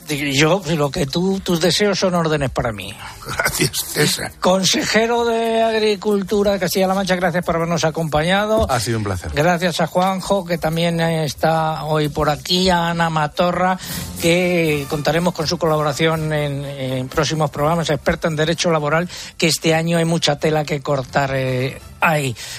[0.08, 2.96] Yo, lo que tú, tus deseos son órdenes para mí.
[3.26, 4.32] Gracias, César.
[4.40, 8.70] Consejero de Agricultura de Castilla-La Mancha, gracias por habernos acompañado.
[8.70, 9.32] Ha sido un placer.
[9.34, 13.80] Gracias a Juanjo, que también está hoy por aquí, a Ana Matorra,
[14.22, 19.74] que contaremos con su colaboración en, en próximos programas, experta en Derecho Laboral, que este
[19.74, 21.32] año hay mucha tela que cortar.
[21.34, 21.82] Eh,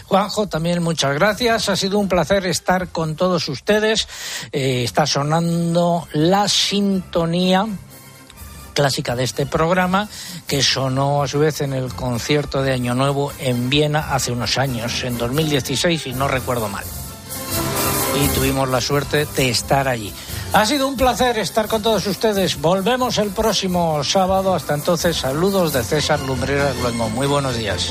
[0.07, 1.69] Juanjo, también muchas gracias.
[1.69, 4.09] Ha sido un placer estar con todos ustedes.
[4.53, 7.67] Eh, está sonando la sintonía
[8.75, 10.09] clásica de este programa
[10.47, 14.59] que sonó a su vez en el concierto de Año Nuevo en Viena hace unos
[14.59, 16.85] años, en 2016, si no recuerdo mal.
[18.23, 20.13] Y tuvimos la suerte de estar allí.
[20.53, 22.61] Ha sido un placer estar con todos ustedes.
[22.61, 24.55] Volvemos el próximo sábado.
[24.55, 27.09] Hasta entonces, saludos de César Lumbreras Luengo.
[27.11, 27.91] Muy buenos días.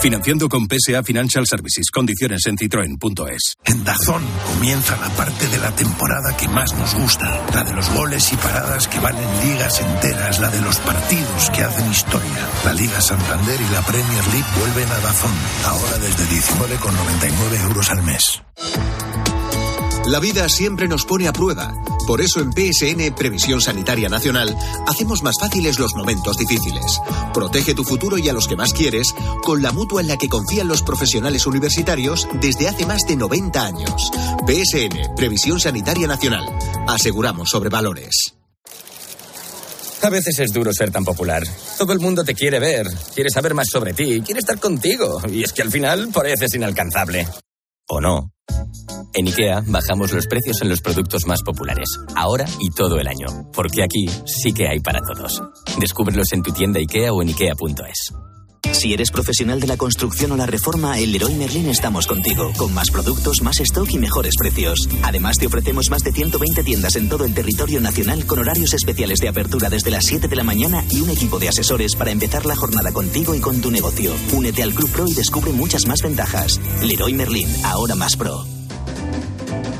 [0.00, 1.90] Financiando con PSA Financial Services.
[1.90, 3.56] Condiciones en citroen.es.
[3.64, 7.44] En Dazón comienza la parte de la temporada que más nos gusta.
[7.52, 10.38] La de los goles y paradas que valen ligas enteras.
[10.38, 12.48] La de los partidos que hacen historia.
[12.64, 15.34] La Liga Santander y la Premier League vuelven a Dazón.
[15.66, 18.42] Ahora desde 19,99 euros al mes.
[20.08, 21.74] La vida siempre nos pone a prueba.
[22.06, 24.56] Por eso en PSN Previsión Sanitaria Nacional
[24.86, 26.98] hacemos más fáciles los momentos difíciles.
[27.34, 30.30] Protege tu futuro y a los que más quieres con la mutua en la que
[30.30, 34.10] confían los profesionales universitarios desde hace más de 90 años.
[34.46, 36.46] PSN Previsión Sanitaria Nacional.
[36.86, 38.32] Aseguramos sobre valores.
[40.00, 41.42] A veces es duro ser tan popular.
[41.76, 45.20] Todo el mundo te quiere ver, quiere saber más sobre ti, quiere estar contigo.
[45.30, 47.28] Y es que al final pareces inalcanzable.
[47.88, 48.32] ¿O no?
[49.14, 53.50] En IKEA bajamos los precios en los productos más populares, ahora y todo el año,
[53.52, 55.42] porque aquí sí que hay para todos.
[55.78, 58.12] Descúbrelos en tu tienda IKEA o en IKEA.es.
[58.72, 62.72] Si eres profesional de la construcción o la reforma, en Leroy Merlin estamos contigo, con
[62.74, 64.88] más productos, más stock y mejores precios.
[65.02, 69.18] Además, te ofrecemos más de 120 tiendas en todo el territorio nacional con horarios especiales
[69.20, 72.46] de apertura desde las 7 de la mañana y un equipo de asesores para empezar
[72.46, 74.12] la jornada contigo y con tu negocio.
[74.32, 76.60] Únete al Club Pro y descubre muchas más ventajas.
[76.82, 78.57] Leroy Merlin, ahora más pro.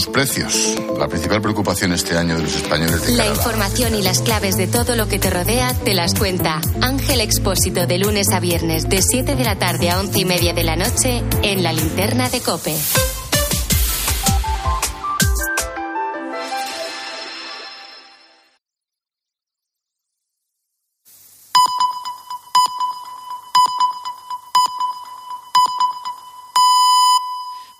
[0.00, 4.22] Los precios, la principal preocupación este año de los españoles de La información y las
[4.22, 8.40] claves de todo lo que te rodea te las cuenta Ángel Expósito de lunes a
[8.40, 11.74] viernes de 7 de la tarde a 11 y media de la noche en la
[11.74, 12.74] linterna de Cope.